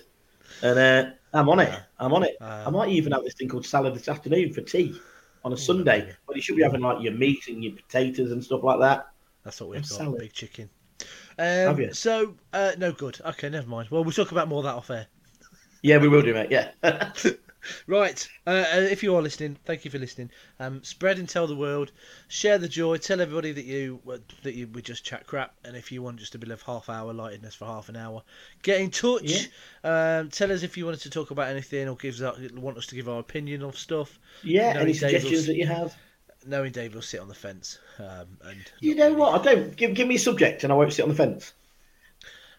[0.61, 1.77] and uh, I'm on it.
[1.99, 2.35] I'm on it.
[2.41, 5.01] I might even have this thing called salad this afternoon for tea
[5.43, 5.99] on a Sunday.
[5.99, 6.13] lovely.
[6.27, 9.07] But you should be having like your meat and your potatoes and stuff like that.
[9.43, 9.97] That's what we've And got.
[9.97, 10.19] salad.
[10.19, 10.69] Big chicken.
[11.37, 11.93] Have Um, you?
[11.93, 13.19] so uh, no good.
[13.25, 13.89] Okay, never mind.
[13.89, 15.07] Well, we'll talk about more of that off air.
[15.81, 16.51] Yeah, we will do, mate.
[16.51, 16.71] Yeah.
[17.87, 18.27] Right.
[18.47, 20.29] Uh, uh, if you are listening, thank you for listening.
[20.59, 21.91] Um, spread and tell the world.
[22.27, 22.97] Share the joy.
[22.97, 25.53] Tell everybody that you uh, that you we just chat crap.
[25.65, 28.23] And if you want just a bit of half hour lightness for half an hour,
[28.63, 29.49] get in touch.
[29.83, 32.85] Um, tell us if you wanted to talk about anything or gives us, want us
[32.87, 34.19] to give our opinion of stuff.
[34.43, 35.95] Yeah, No, any Dave suggestions that you have?
[36.47, 37.79] Knowing Dave will sit on the fence.
[37.97, 39.15] Um, and You know really.
[39.17, 39.41] what?
[39.41, 41.53] I don't give give me a subject and I won't sit on the fence.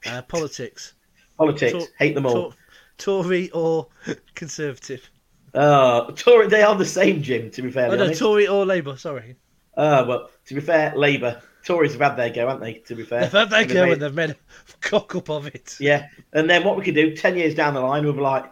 [0.07, 0.92] Uh, politics.
[1.38, 2.51] Politics, Tor- hate them all.
[2.51, 2.55] Tor-
[3.01, 3.88] Tory or
[4.34, 5.11] Conservative.
[5.53, 7.51] Uh, Tory, they are the same, Jim.
[7.51, 8.96] To be fair, Oh no, Tory or Labour.
[8.96, 9.34] Sorry.
[9.76, 12.74] Uh, well, to be fair, Labour, Tories have had their go, haven't they?
[12.74, 14.36] To be fair, They've had their They've go made- and they've made a
[14.80, 15.76] cock up of it.
[15.80, 18.44] Yeah, and then what we could do ten years down the line, we'll be like,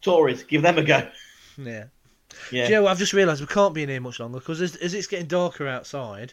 [0.00, 1.06] Tories, give them a go.
[1.56, 1.84] Yeah.
[2.50, 2.88] Yeah, Do you know?
[2.88, 5.26] I've just realised we can't be in here much longer because as, as it's getting
[5.28, 6.32] darker outside,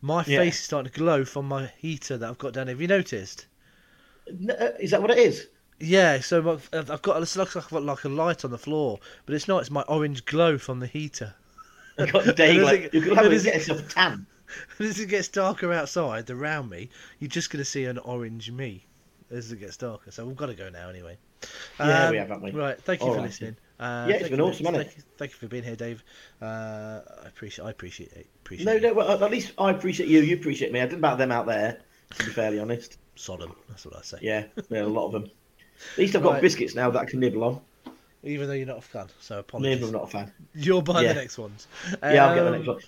[0.00, 0.38] my Yeah.
[0.40, 2.74] face is starting to glow from my heater that I've got down here.
[2.74, 3.46] Have you noticed?
[4.28, 5.46] N- uh, is that what it is?
[5.78, 8.58] Yeah, so my, I've got it looks like I've got like a light on the
[8.58, 9.60] floor, but it's not.
[9.60, 11.34] It's my orange glow from the heater.
[11.98, 13.88] You've got day, And as like, it- you could have and a, as get yourself
[13.94, 14.26] tan.
[14.78, 18.86] as it gets darker outside around me, you're just going to see an orange me
[19.30, 20.10] as it gets darker.
[20.10, 21.18] So we've got to go now anyway.
[21.78, 22.50] Yeah, Um, we have, haven't we?
[22.52, 23.26] Right, thank you All for right.
[23.26, 23.56] listening.
[23.78, 25.76] Uh, Yeah, it's thank been you- awesome, hasn't thank You, thank you for being here,
[25.76, 26.02] Dave.
[26.40, 27.64] Uh, I appreciate.
[27.66, 28.26] I appreciate it.
[28.44, 28.82] Appreciate No, it.
[28.82, 28.94] no.
[28.94, 30.20] Well, at least I appreciate you.
[30.20, 30.80] You appreciate me.
[30.80, 31.80] I didn't about them out there.
[32.16, 33.54] To be fairly honest, Sodom.
[33.68, 34.18] That's what I say.
[34.22, 35.30] yeah, yeah, a lot of them.
[35.92, 36.42] At least I've got Right.
[36.42, 37.60] biscuits now that I can nibble on.
[38.24, 39.76] Even though you're not a fan, so apologies.
[39.76, 39.86] Maybe.
[39.86, 40.32] I'm not a fan.
[40.54, 41.12] You'll buy Yeah.
[41.12, 41.68] the next ones.
[42.02, 42.80] Yeah, I'll get the Um, next one.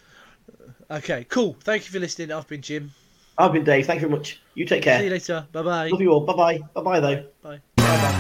[0.91, 1.57] Okay, cool.
[1.63, 2.33] Thank you for listening.
[2.33, 2.93] I've been Jim.
[3.37, 3.87] I've been Dave.
[3.87, 4.41] Thank you very much.
[4.55, 4.99] You take care.
[4.99, 5.47] See you later.
[5.53, 5.89] Bye bye.
[5.91, 6.21] Love you all.
[6.23, 6.59] Bye bye.
[6.75, 7.25] Bye bye though.
[7.43, 7.61] Bye.
[7.77, 8.15] Bye bye.